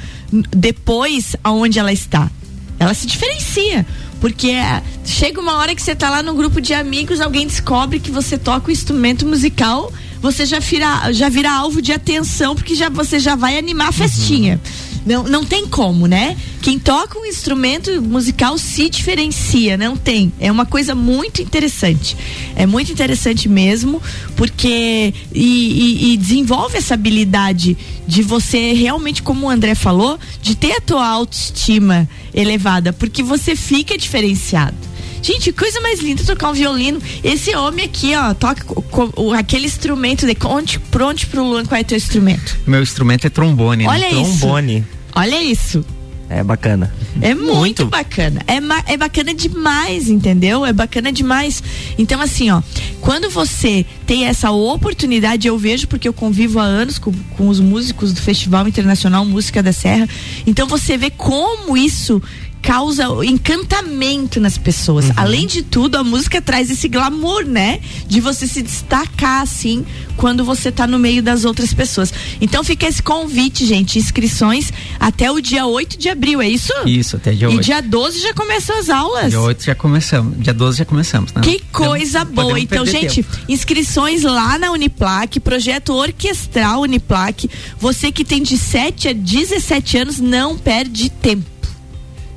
depois 0.55 1.37
aonde 1.43 1.79
ela 1.79 1.93
está. 1.93 2.31
Ela 2.79 2.93
se 2.93 3.07
diferencia. 3.07 3.87
Porque 4.25 4.49
é, 4.49 4.83
chega 5.05 5.39
uma 5.39 5.59
hora 5.59 5.75
que 5.75 5.83
você 5.83 5.95
tá 5.95 6.09
lá 6.09 6.23
num 6.23 6.35
grupo 6.35 6.59
de 6.59 6.73
amigos, 6.73 7.21
alguém 7.21 7.47
descobre 7.47 8.01
que 8.01 8.11
você 8.11 8.39
toca 8.39 8.71
um 8.71 8.73
instrumento 8.73 9.27
musical, 9.27 9.93
você 10.19 10.47
já 10.47 10.59
vira, 10.61 11.13
já 11.13 11.29
vira 11.29 11.53
alvo 11.53 11.83
de 11.83 11.93
atenção, 11.93 12.55
porque 12.55 12.75
já, 12.75 12.89
você 12.89 13.19
já 13.19 13.35
vai 13.37 13.59
animar 13.59 13.89
a 13.89 13.93
festinha. 13.93 14.59
Não, 15.05 15.25
não 15.25 15.45
tem 15.45 15.67
como, 15.67 16.07
né? 16.07 16.37
Quem 16.63 16.79
toca 16.79 17.19
um 17.19 17.27
instrumento 17.27 18.01
musical 18.01 18.57
se 18.57 18.89
diferencia, 18.89 19.77
não 19.77 19.97
tem. 19.97 20.33
É 20.41 20.51
uma 20.51 20.65
coisa 20.65 20.95
muito 20.95 21.43
interessante. 21.43 22.17
É 22.57 22.65
muito 22.65 22.91
interessante 22.91 23.49
mesmo, 23.49 24.03
porque. 24.35 25.13
E, 25.33 25.43
e, 25.43 26.13
e 26.13 26.17
desenvolve 26.17 26.79
essa 26.79 26.95
habilidade 26.95 27.77
de 28.07 28.23
você 28.23 28.73
realmente, 28.73 29.23
como 29.23 29.47
o 29.47 29.51
André 29.51 29.75
falou, 29.75 30.19
de 30.41 30.55
ter 30.55 30.73
a 30.73 30.81
tua 30.81 31.07
autoestima 31.07 32.09
elevada, 32.33 32.93
porque 32.93 33.23
você 33.23 33.55
fica 33.55 33.97
diferenciado. 33.99 34.94
Gente, 35.25 35.53
coisa 35.53 35.81
mais 35.81 36.01
linda 36.01 36.23
tocar 36.23 36.51
um 36.51 36.53
violino. 36.53 37.01
Esse 37.23 37.57
homem 37.57 37.87
aqui, 37.87 38.15
ó, 38.15 38.35
toca 38.35 38.63
co- 38.65 39.33
aquele 39.33 39.65
instrumento 39.67 40.27
de 40.27 40.35
conte 40.35 40.79
pronto 40.79 41.27
pro 41.29 41.43
Luan 41.43 41.65
qual 41.65 41.81
é 41.81 41.83
teu 41.85 41.97
instrumento. 41.97 42.59
Meu 42.67 42.83
instrumento 42.83 43.27
é 43.27 43.31
trombone. 43.31 43.85
né? 43.85 43.91
Olha 43.91 44.09
isso. 44.11 44.39
Trombone. 44.41 44.85
Olha 45.17 45.43
isso. 45.43 45.83
É 46.29 46.43
bacana. 46.43 46.93
É 47.23 47.35
muito, 47.35 47.55
Muito. 47.55 47.87
bacana. 47.87 48.41
É, 48.47 48.93
é 48.93 48.97
bacana 48.97 49.33
demais, 49.35 50.09
entendeu? 50.09 50.65
É 50.67 50.73
bacana 50.73 51.13
demais. 51.13 51.63
Então, 51.99 52.21
assim, 52.21 52.51
ó, 52.51 52.61
quando 53.01 53.31
você 53.31 53.85
tem 54.07 54.27
essa 54.27 54.51
oportunidade, 54.51 55.47
eu 55.49 55.57
vejo, 55.57 55.87
porque 55.87 56.09
eu 56.09 56.13
convivo 56.13 56.59
há 56.59 56.65
anos 56.65 56.99
com, 56.99 57.13
com 57.37 57.49
os 57.49 57.61
músicos 57.61 58.13
do 58.13 58.21
Festival 58.21 58.67
Internacional 58.67 59.25
Música 59.25 59.63
da 59.63 59.73
Serra. 59.73 60.09
Então, 60.47 60.67
você 60.67 60.97
vê 60.97 61.09
como 61.11 61.77
isso 61.77 62.21
causa 62.65 63.05
encantamento 63.25 64.41
nas 64.41 64.57
pessoas. 64.57 65.07
Além 65.17 65.47
de 65.47 65.63
tudo, 65.63 65.97
a 65.97 66.03
música 66.05 66.41
traz 66.41 66.71
esse 66.71 66.89
glamour, 66.89 67.45
né? 67.45 67.81
De 68.07 68.21
você 68.21 68.47
se 68.47 68.63
destacar 68.63 69.43
assim 69.43 69.85
quando 70.17 70.45
você 70.45 70.73
tá 70.73 70.87
no 70.87 70.99
meio 70.99 71.23
das 71.23 71.45
outras 71.45 71.75
pessoas. 71.75 72.13
Então 72.41 72.65
fica 72.65 72.87
esse 72.89 73.03
convite, 73.03 73.67
gente, 73.67 73.99
inscrições 73.99 74.73
até 74.99 75.31
o 75.31 75.41
dia 75.41 75.67
8 75.67 75.99
de 75.99 76.09
abril, 76.09 76.41
é 76.41 76.49
isso? 76.49 76.73
Isso, 76.87 77.17
até 77.17 77.33
dia 77.33 77.49
E 77.49 77.57
8. 77.57 77.65
dia 77.65 77.83
12 77.83 78.21
já 78.21 78.33
começam 78.33 78.79
as 78.79 78.89
aulas. 78.89 79.31
Dia 79.31 79.41
8 79.41 79.63
já 79.65 79.75
começamos. 79.75 80.43
Dia 80.43 80.55
12 80.55 80.79
já 80.79 80.85
começamos, 80.85 81.33
né? 81.33 81.43
Que 81.43 81.61
coisa 81.73 82.21
Podemos- 82.21 82.45
boa. 82.45 82.61
Então, 82.61 82.87
gente, 82.87 83.23
tempo. 83.23 83.39
inscrições 83.49 84.23
lá 84.23 84.59
na 84.59 84.71
Uniplac, 84.73 85.39
projeto 85.41 85.93
orquestral 85.93 86.81
Uniplac. 86.83 87.49
Você 87.79 88.11
que 88.11 88.25
tem 88.25 88.43
de 88.43 88.57
7 88.57 89.09
a 89.09 89.13
17 89.13 89.99
anos, 89.99 90.19
não 90.19 90.57
perde 90.57 91.11
tempo. 91.11 91.54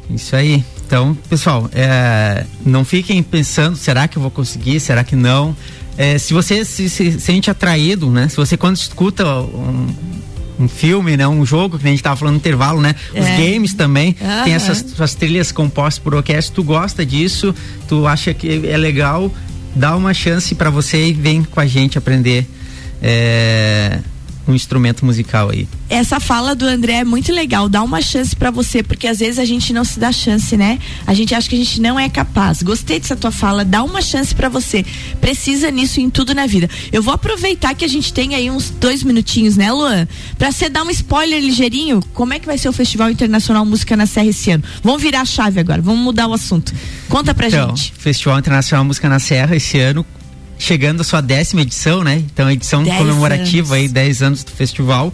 Isso 0.10 0.36
aí. 0.36 0.63
Então, 0.86 1.17
pessoal, 1.30 1.70
é, 1.74 2.46
não 2.65 2.86
fiquem 2.86 3.22
pensando, 3.22 3.76
será 3.76 4.08
que 4.08 4.17
eu 4.17 4.22
vou 4.22 4.32
conseguir? 4.32 4.80
Será 4.80 5.04
que 5.04 5.15
não? 5.15 5.56
É, 5.98 6.17
se 6.17 6.34
você 6.34 6.63
se, 6.63 6.89
se 6.89 7.20
sente 7.20 7.50
atraído, 7.52 8.10
né? 8.10 8.30
Se 8.30 8.38
você 8.38 8.56
quando 8.56 8.78
escuta 8.78 9.26
um, 9.41 9.88
um 10.60 10.67
filme, 10.67 11.17
né? 11.17 11.28
Um 11.28 11.46
jogo, 11.46 11.78
que 11.78 11.86
a 11.86 11.89
gente 11.89 12.02
tava 12.02 12.15
falando 12.15 12.36
no 12.36 12.39
intervalo, 12.39 12.80
né? 12.80 12.96
Os 13.12 13.26
É. 13.26 13.36
games 13.38 13.74
também, 13.74 14.15
Aham. 14.22 14.43
tem 14.46 14.54
essas 14.54 14.86
suas 14.96 15.13
trilhas 15.13 15.52
compostas 15.52 16.00
por 16.02 16.15
orquestra, 16.15 16.56
tu 16.56 16.63
gosta 16.63 17.06
disso, 17.06 17.54
tu 17.88 18.08
acha 18.08 18.34
que 18.34 18.65
é 18.67 18.78
legal, 18.78 19.30
dá 19.76 19.96
uma 19.96 20.13
chance 20.13 20.56
para 20.56 20.70
você 20.70 21.08
e 21.08 21.13
vem 21.13 21.43
com 21.43 21.60
a 21.60 21.65
gente 21.65 21.98
aprender 21.98 22.48
é, 23.02 24.00
um 24.51 24.55
instrumento 24.55 25.05
musical 25.05 25.49
aí. 25.49 25.67
Essa 25.89 26.19
fala 26.19 26.55
do 26.55 26.65
André 26.65 26.93
é 26.93 27.03
muito 27.03 27.31
legal. 27.31 27.69
Dá 27.69 27.81
uma 27.83 28.01
chance 28.01 28.36
pra 28.36 28.51
você, 28.51 28.83
porque 28.83 29.07
às 29.07 29.19
vezes 29.19 29.39
a 29.39 29.45
gente 29.45 29.73
não 29.73 29.83
se 29.83 29.99
dá 29.99 30.12
chance, 30.12 30.55
né? 30.57 30.79
A 31.05 31.13
gente 31.13 31.33
acha 31.33 31.49
que 31.49 31.55
a 31.55 31.57
gente 31.57 31.79
não 31.81 31.99
é 31.99 32.10
capaz. 32.10 32.62
Gostei 32.62 32.99
dessa 32.99 33.15
tua 33.15 33.31
fala. 33.31 33.63
Dá 33.63 33.83
uma 33.83 34.01
chance 34.01 34.33
pra 34.33 34.49
você. 34.49 34.86
Precisa 35.21 35.71
nisso 35.71 35.99
em 35.99 36.10
tudo 36.10 36.33
na 36.33 36.45
vida. 36.45 36.69
Eu 36.91 37.01
vou 37.01 37.13
aproveitar 37.13 37.73
que 37.75 37.86
a 37.86 37.88
gente 37.88 38.12
tem 38.13 38.36
aí 38.36 38.49
uns 38.49 38.69
dois 38.69 39.03
minutinhos, 39.03 39.55
né, 39.57 39.71
Luan? 39.71 40.07
Pra 40.38 40.51
você 40.51 40.69
dar 40.69 40.83
um 40.83 40.89
spoiler 40.89 41.39
ligeirinho. 41.41 42.01
Como 42.13 42.33
é 42.33 42.39
que 42.39 42.45
vai 42.45 42.57
ser 42.57 42.69
o 42.69 42.73
Festival 42.73 43.10
Internacional 43.10 43.65
Música 43.65 43.95
na 43.95 44.05
Serra 44.05 44.27
esse 44.27 44.51
ano? 44.51 44.63
Vamos 44.83 45.01
virar 45.01 45.21
a 45.21 45.25
chave 45.25 45.60
agora. 45.60 45.81
Vamos 45.81 46.01
mudar 46.01 46.27
o 46.27 46.33
assunto. 46.33 46.73
Conta 47.10 47.33
pra 47.33 47.47
Então, 47.47 47.75
gente. 47.75 47.93
Festival 47.97 48.39
Internacional 48.39 48.86
Música 48.86 49.07
na 49.10 49.19
Serra 49.19 49.55
esse 49.55 49.79
ano 49.79 50.05
chegando 50.58 51.02
a 51.02 51.04
sua 51.04 51.22
décima 51.22 51.62
edição, 51.62 52.04
né? 52.04 52.24
Então, 52.32 52.50
edição 52.50 52.84
Dez 52.84 52.98
comemorativa 52.98 53.76
anos. 53.76 53.86
aí, 53.86 53.88
10 53.88 54.22
anos 54.22 54.43
do 54.43 54.52
festival. 54.52 55.13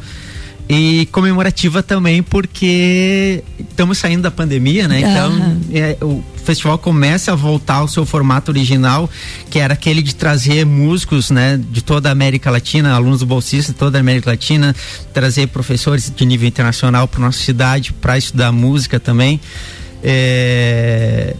E 0.67 1.07
comemorativa 1.11 1.83
também 1.83 2.23
porque 2.23 3.43
estamos 3.59 3.97
saindo 3.97 4.23
da 4.23 4.31
pandemia, 4.31 4.87
né? 4.87 5.01
Então, 5.01 5.59
é, 5.73 5.97
o 6.01 6.23
festival 6.43 6.77
começa 6.77 7.33
a 7.33 7.35
voltar 7.35 7.75
ao 7.75 7.87
seu 7.87 8.05
formato 8.05 8.49
original, 8.49 9.09
que 9.49 9.59
era 9.59 9.73
aquele 9.73 10.01
de 10.01 10.15
trazer 10.15 10.65
músicos, 10.65 11.31
né, 11.31 11.59
de 11.71 11.83
toda 11.83 12.09
a 12.09 12.11
América 12.11 12.49
Latina, 12.49 12.93
alunos 12.93 13.19
do 13.19 13.25
bolsista 13.25 13.73
de 13.73 13.77
toda 13.77 13.97
a 13.97 14.01
América 14.01 14.29
Latina, 14.29 14.75
trazer 15.13 15.47
professores 15.47 16.11
de 16.15 16.25
nível 16.25 16.47
internacional 16.47 17.07
para 17.07 17.19
nossa 17.19 17.39
cidade 17.39 17.91
para 17.93 18.17
estudar 18.17 18.51
música 18.51 18.99
também. 18.99 19.39
É, 20.01 21.35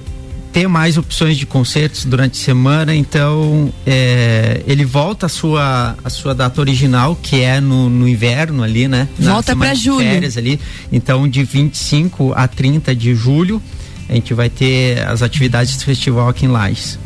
ter 0.54 0.68
mais 0.68 0.98
opções 0.98 1.36
de 1.36 1.48
concertos 1.48 2.06
durante 2.06 2.40
a 2.40 2.46
semana, 2.46 2.96
então 2.96 3.74
é, 3.88 4.62
ele 4.68 4.86
volta 4.86 5.26
a 5.26 5.30
sua, 5.30 5.98
a 6.04 6.10
sua 6.12 6.36
data 6.36 6.62
original, 6.62 7.18
que 7.20 7.42
é 7.42 7.60
no, 7.60 7.90
no 7.90 8.08
inverno 8.08 8.62
ali, 8.62 8.88
né? 8.88 9.10
Na 9.18 9.34
Volta 9.34 9.56
de 9.56 9.76
julho. 9.76 10.06
Férias 10.06 10.38
ali. 10.38 10.60
Então, 10.92 11.28
de 11.28 11.44
25 11.44 12.34
a 12.36 12.48
30 12.48 12.96
de 12.96 13.16
julho, 13.16 13.60
a 14.08 14.14
gente 14.14 14.34
vai 14.36 14.48
ter 14.48 15.02
as 15.08 15.24
atividades 15.24 15.76
do 15.76 15.86
festival 15.86 16.30
aqui 16.30 16.46
em 16.46 16.50
Lages. 16.50 17.00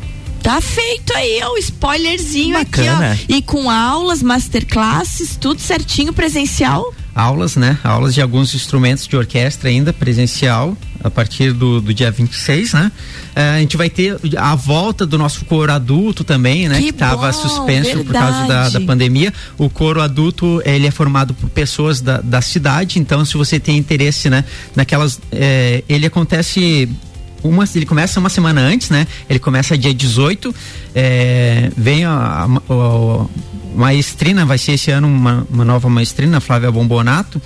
Tá 0.44 0.60
feito 0.60 1.16
aí, 1.16 1.40
ó, 1.44 1.54
o 1.54 1.58
spoilerzinho 1.58 2.54
Bacana. 2.54 3.14
aqui, 3.14 3.26
ó. 3.30 3.36
E 3.38 3.42
com 3.42 3.70
aulas, 3.70 4.22
masterclasses, 4.22 5.38
tudo 5.38 5.62
certinho, 5.62 6.12
presencial. 6.12 6.94
Aulas, 7.16 7.56
né? 7.56 7.80
Aulas 7.84 8.14
de 8.14 8.22
alguns 8.22 8.54
instrumentos 8.54 9.08
de 9.08 9.16
orquestra 9.16 9.70
ainda 9.70 9.92
presencial 9.92 10.78
a 11.08 11.12
partir 11.12 11.52
do, 11.54 11.82
do 11.82 11.94
dia 11.94 12.12
26, 12.12 12.74
né? 12.74 12.92
Eh, 13.36 13.50
a 13.56 13.60
gente 13.60 13.76
vai 13.78 13.90
ter 13.90 14.18
a 14.38 14.56
volta 14.56 15.06
do 15.06 15.18
nosso 15.18 15.46
coro 15.46 15.72
adulto 15.72 16.24
também, 16.24 16.68
né? 16.68 16.78
Que 16.78 16.84
Que 16.84 16.90
estava 16.90 17.32
suspenso 17.34 18.04
por 18.04 18.14
causa 18.14 18.40
da, 18.40 18.46
verdade. 18.48 18.74
da 18.74 18.82
pandemia. 18.82 19.34
O 19.58 19.70
coro 19.70 20.02
adulto, 20.02 20.62
ele 20.66 20.88
é 20.88 20.92
formado 20.92 21.34
por 21.34 21.50
pessoas 21.50 22.02
da, 22.02 22.20
da 22.22 22.42
cidade, 22.42 23.00
então 23.00 23.26
se 23.26 23.36
você 23.36 23.60
tem 23.60 23.78
interesse, 23.78 24.30
né? 24.30 24.44
Naquelas, 24.76 25.20
eh, 25.32 25.84
ele 25.90 26.06
acontece 26.06 26.90
uma, 27.44 27.66
ele 27.76 27.86
começa 27.86 28.20
uma 28.20 28.30
semana 28.30 28.62
antes, 28.62 28.90
né? 28.90 29.08
Ele 29.30 29.40
começa 29.40 29.78
dia 29.78 29.94
18. 29.94 30.54
É, 30.96 31.72
vem 31.78 32.06
a, 32.06 32.12
a, 32.12 32.46
a 32.46 33.26
maestrina, 33.76 34.46
vai 34.46 34.58
ser 34.58 34.74
esse 34.74 34.90
ano 34.92 35.08
uma, 35.08 35.46
uma 35.50 35.64
nova 35.64 35.88
maestrina, 35.90 36.40
Flávia 36.40 36.72
Bombonato, 36.72 37.42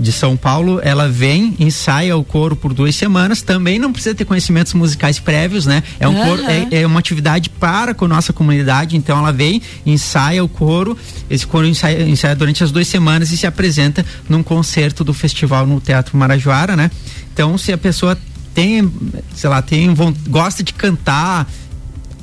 de 0.00 0.10
São 0.10 0.36
Paulo. 0.36 0.80
Ela 0.82 1.08
vem, 1.08 1.54
ensaia 1.60 2.16
o 2.16 2.24
coro 2.24 2.56
por 2.56 2.72
duas 2.72 2.96
semanas. 2.96 3.42
Também 3.42 3.78
não 3.78 3.92
precisa 3.92 4.14
ter 4.14 4.24
conhecimentos 4.24 4.72
musicais 4.72 5.18
prévios, 5.18 5.66
né? 5.66 5.82
É 6.00 6.08
um 6.08 6.14
coro, 6.14 6.42
Aham. 6.42 6.68
é, 6.70 6.82
é 6.82 6.86
uma 6.86 6.98
atividade 6.98 7.50
para 7.50 7.94
com 7.94 8.06
a 8.06 8.08
nossa 8.08 8.32
comunidade. 8.32 8.96
Então 8.96 9.18
ela 9.18 9.32
vem, 9.32 9.60
ensaia 9.84 10.42
o 10.42 10.48
coro. 10.48 10.96
Esse 11.28 11.46
coro 11.46 11.66
ensaia, 11.66 12.02
ensaia 12.02 12.34
durante 12.34 12.64
as 12.64 12.72
duas 12.72 12.88
semanas 12.88 13.30
e 13.30 13.36
se 13.36 13.46
apresenta 13.46 14.04
num 14.28 14.42
concerto 14.42 15.04
do 15.04 15.12
festival 15.12 15.66
no 15.66 15.80
Teatro 15.80 16.16
Marajoara, 16.16 16.74
né? 16.74 16.90
Então, 17.32 17.56
se 17.56 17.72
a 17.72 17.78
pessoa 17.78 18.18
tem, 18.54 18.90
sei 19.34 19.48
lá, 19.48 19.62
tem 19.62 19.94
gosta 20.28 20.62
de 20.62 20.72
cantar, 20.72 21.50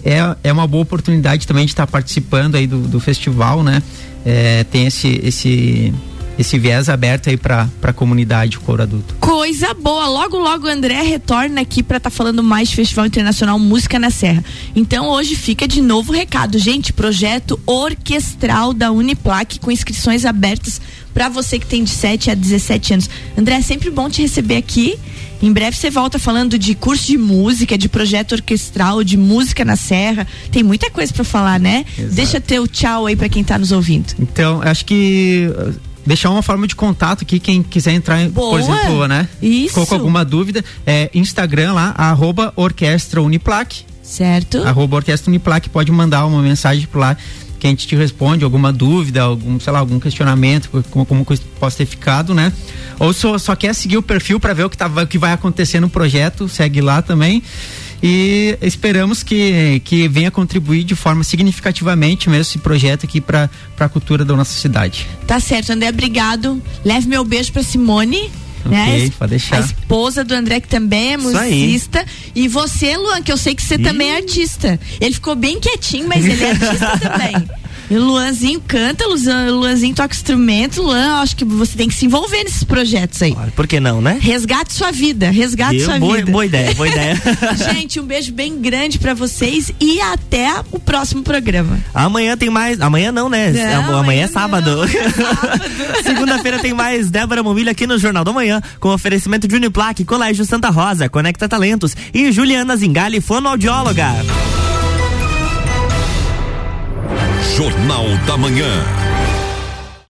é, 0.04 0.36
é 0.44 0.54
uma 0.54 0.68
boa 0.68 0.84
oportunidade 0.84 1.48
também 1.48 1.66
de 1.66 1.72
estar 1.72 1.88
participando 1.88 2.56
aí 2.56 2.68
do, 2.68 2.80
do 2.80 3.00
festival, 3.00 3.64
né? 3.64 3.82
É, 4.26 4.64
tem 4.66 4.88
esse, 4.88 5.20
esse, 5.24 5.94
esse 6.38 6.58
viés 6.58 6.90
aberto 6.90 7.30
aí 7.30 7.38
para 7.38 7.68
a 7.82 7.94
comunidade 7.94 8.60
coro 8.60 8.84
adulto. 8.84 9.16
Coisa 9.20 9.74
boa. 9.74 10.08
Logo, 10.08 10.38
logo 10.38 10.68
o 10.68 10.70
André 10.70 11.02
retorna 11.02 11.62
aqui 11.62 11.82
pra 11.82 11.98
estar 11.98 12.10
falando 12.10 12.44
mais 12.44 12.70
de 12.70 12.76
Festival 12.76 13.06
Internacional 13.06 13.58
Música 13.58 13.98
na 13.98 14.10
Serra. 14.10 14.44
Então 14.76 15.10
hoje 15.10 15.36
fica 15.36 15.68
de 15.68 15.82
novo 15.82 16.12
o 16.12 16.16
recado, 16.16 16.58
gente. 16.60 16.94
Projeto 16.94 17.60
orquestral 17.66 18.74
da 18.74 18.92
Uniplac 18.92 19.60
com 19.60 19.72
inscrições 19.72 20.26
abertas 20.26 20.80
pra 21.14 21.30
você 21.30 21.58
que 21.58 21.66
tem 21.66 21.84
de 21.84 21.90
7 21.90 22.30
a 22.32 22.36
17 22.36 22.94
anos. 22.94 23.10
André, 23.38 23.56
é 23.56 23.62
sempre 23.62 23.90
bom 23.90 24.10
te 24.10 24.22
receber 24.22 24.58
aqui. 24.58 24.98
Em 25.42 25.52
breve 25.52 25.78
você 25.78 25.90
volta 25.90 26.18
falando 26.18 26.58
de 26.58 26.74
curso 26.74 27.06
de 27.06 27.18
música, 27.18 27.78
de 27.78 27.88
projeto 27.88 28.34
orquestral, 28.34 29.04
de 29.04 29.18
música 29.18 29.64
na 29.64 29.76
Serra. 29.76 30.28
Tem 30.52 30.64
muita 30.64 30.90
coisa 30.90 31.14
pra 31.14 31.24
falar, 31.24 31.60
né? 31.60 31.86
Exato. 31.98 32.16
Deixa 32.16 32.42
teu 32.42 32.68
tchau 32.68 33.06
aí 33.06 33.16
pra 33.16 33.30
quem 33.30 33.44
tá 33.44 33.58
nos 33.58 33.72
ouvindo. 33.72 34.14
Então, 34.20 34.62
acho 34.64 34.86
que 34.86 35.48
deixar 36.08 36.30
uma 36.30 36.42
forma 36.42 36.66
de 36.68 36.76
contato 36.76 37.24
aqui, 37.24 37.40
quem 37.40 37.62
quiser 37.62 37.92
entrar, 37.92 38.22
em- 38.22 38.30
Boa. 38.30 38.50
por 38.52 38.60
exemplo, 38.60 39.08
né? 39.08 39.28
Isso. 39.42 39.70
Ficou 39.70 39.86
com 39.86 39.96
alguma 39.96 40.24
dúvida, 40.26 40.64
é 40.86 41.10
Instagram 41.14 41.74
lá, 41.74 41.94
arroba 41.98 42.54
Orquestra 42.56 43.22
Uniplac. 43.22 43.86
Certo? 44.02 44.64
arroba 44.64 44.96
Orquestra 44.96 45.30
Uniplac, 45.30 45.68
pode 45.70 45.92
mandar 45.92 46.26
uma 46.26 46.42
mensagem 46.42 46.88
por 46.88 46.98
lá 47.00 47.18
que 47.60 47.68
a 47.68 47.70
gente 47.70 47.86
te 47.88 47.96
responde, 47.96 48.44
alguma 48.46 48.72
dúvida, 48.72 49.22
algum, 49.24 49.60
sei 49.60 49.74
lá, 49.74 49.80
algum 49.80 50.00
questionamento, 50.00 50.70
como, 50.92 51.06
como 51.06 51.26
possa 51.60 51.78
ter 51.78 51.86
ficado, 51.86 52.34
né? 52.34 52.54
Ou 53.00 53.12
só, 53.12 53.38
só 53.38 53.56
quer 53.56 53.74
seguir 53.74 53.98
o 53.98 54.02
perfil 54.02 54.40
para 54.40 54.54
ver 54.54 54.64
o 54.64 54.70
que, 54.70 54.78
tá, 54.78 54.88
o 54.88 55.08
que 55.08 55.18
vai 55.18 55.34
acontecer 55.34 55.80
no 55.80 55.90
projeto, 55.90 56.48
segue 56.48 56.80
lá 56.82 57.02
também. 57.02 57.42
E 58.02 58.58
esperamos 58.62 59.24
que, 59.24 59.82
que 59.84 60.08
venha 60.08 60.30
contribuir 60.30 60.84
de 60.84 60.94
forma 60.96 61.24
significativamente 61.24 62.30
mesmo 62.30 62.42
esse 62.42 62.58
projeto 62.60 63.06
aqui 63.06 63.20
para 63.20 63.50
a 63.80 63.90
cultura 63.90 64.24
da 64.24 64.36
nossa 64.36 64.54
cidade. 64.60 65.08
Tá 65.26 65.40
certo, 65.40 65.72
André, 65.72 65.90
obrigado. 65.90 66.62
Leve 66.86 67.08
meu 67.08 67.24
beijo 67.24 67.52
pra 67.52 67.64
Simone. 67.64 68.30
né? 68.66 68.84
Ok, 68.84 68.94
A 68.94 68.98
es- 69.00 69.10
pode 69.16 69.30
deixar. 69.32 69.58
A 69.58 69.60
esposa 69.62 70.24
do 70.24 70.34
André, 70.36 70.60
que 70.60 70.68
também 70.68 71.14
é 71.14 71.18
Isso 71.18 71.38
aí. 71.38 71.62
musicista. 71.64 72.06
E 72.36 72.48
você, 72.48 72.96
Luan, 72.98 73.22
que 73.22 73.32
eu 73.32 73.38
sei 73.38 73.56
que 73.56 73.64
você 73.64 73.78
também 73.80 74.12
é 74.12 74.18
artista. 74.18 74.80
Ele 75.02 75.14
ficou 75.14 75.36
bem 75.36 75.60
quietinho, 75.60 76.08
mas 76.08 76.24
ele 76.26 76.44
é 76.44 76.52
artista 76.52 76.98
também. 77.00 77.50
Luanzinho 77.90 78.62
canta, 78.68 79.06
Luan- 79.08 79.50
Luanzinho 79.52 79.96
toca 79.96 80.14
instrumento. 80.14 80.82
Luan, 80.82 81.22
acho 81.22 81.36
que 81.36 81.46
você 81.46 81.78
tem 81.78 81.88
que 81.88 81.96
se 81.96 82.06
envolver 82.06 82.44
nesses 82.44 82.64
projetos 82.64 83.22
aí. 83.22 83.34
Olha, 83.38 83.52
Por 83.52 83.66
que 83.68 83.80
não, 83.80 84.02
né? 84.02 84.18
Resgate 84.22 84.74
sua 84.74 84.92
vida, 84.92 85.30
resgate 85.30 85.78
Eu- 85.78 85.86
sua 85.86 86.00
boa, 86.00 86.18
vida. 86.18 86.32
boa 86.32 86.46
ideia, 86.46 86.74
boa 86.76 86.88
ideia. 86.88 87.22
Gente, 87.74 88.00
um 88.00 88.04
beijo 88.06 88.32
bem 88.34 88.60
grande 88.60 89.00
pra 89.00 89.14
vocês 89.14 89.72
e 89.80 90.00
até 90.02 90.48
o 90.72 90.80
próximo 90.80 91.24
programa. 91.24 91.80
Amanhã 91.94 92.36
tem 92.36 92.50
mais. 92.50 92.80
Amanhã 92.82 93.12
não, 93.12 93.30
né? 93.30 93.52
Não, 93.52 93.62
amanhã, 93.62 94.00
amanhã 94.00 94.24
é 94.24 94.28
sábado. 94.28 94.72
amanhã 94.82 95.00
é 95.02 95.10
sábado. 95.12 95.58
Segunda-feira 96.04 96.60
tem 96.60 96.74
mais 96.74 97.10
Débora 97.10 97.42
Momilha 97.44 97.72
aqui 97.72 97.88
no 97.88 97.98
Jornal 97.98 98.24
da 98.24 98.34
Manhã, 98.34 98.62
com 98.80 98.90
oferecimento 98.90 99.48
de 99.48 99.56
Uniplaque, 99.56 100.04
Colégio 100.06 100.46
Santa 100.46 100.70
Rosa, 100.70 101.08
Conecta 101.10 101.48
Talentos 101.48 101.96
e 102.14 102.32
Juliana 102.32 102.76
Zingali, 102.76 103.22
fonoaudióloga. 103.22 104.08
Jornal 107.58 108.06
da 108.28 108.38
Manhã. 108.38 109.17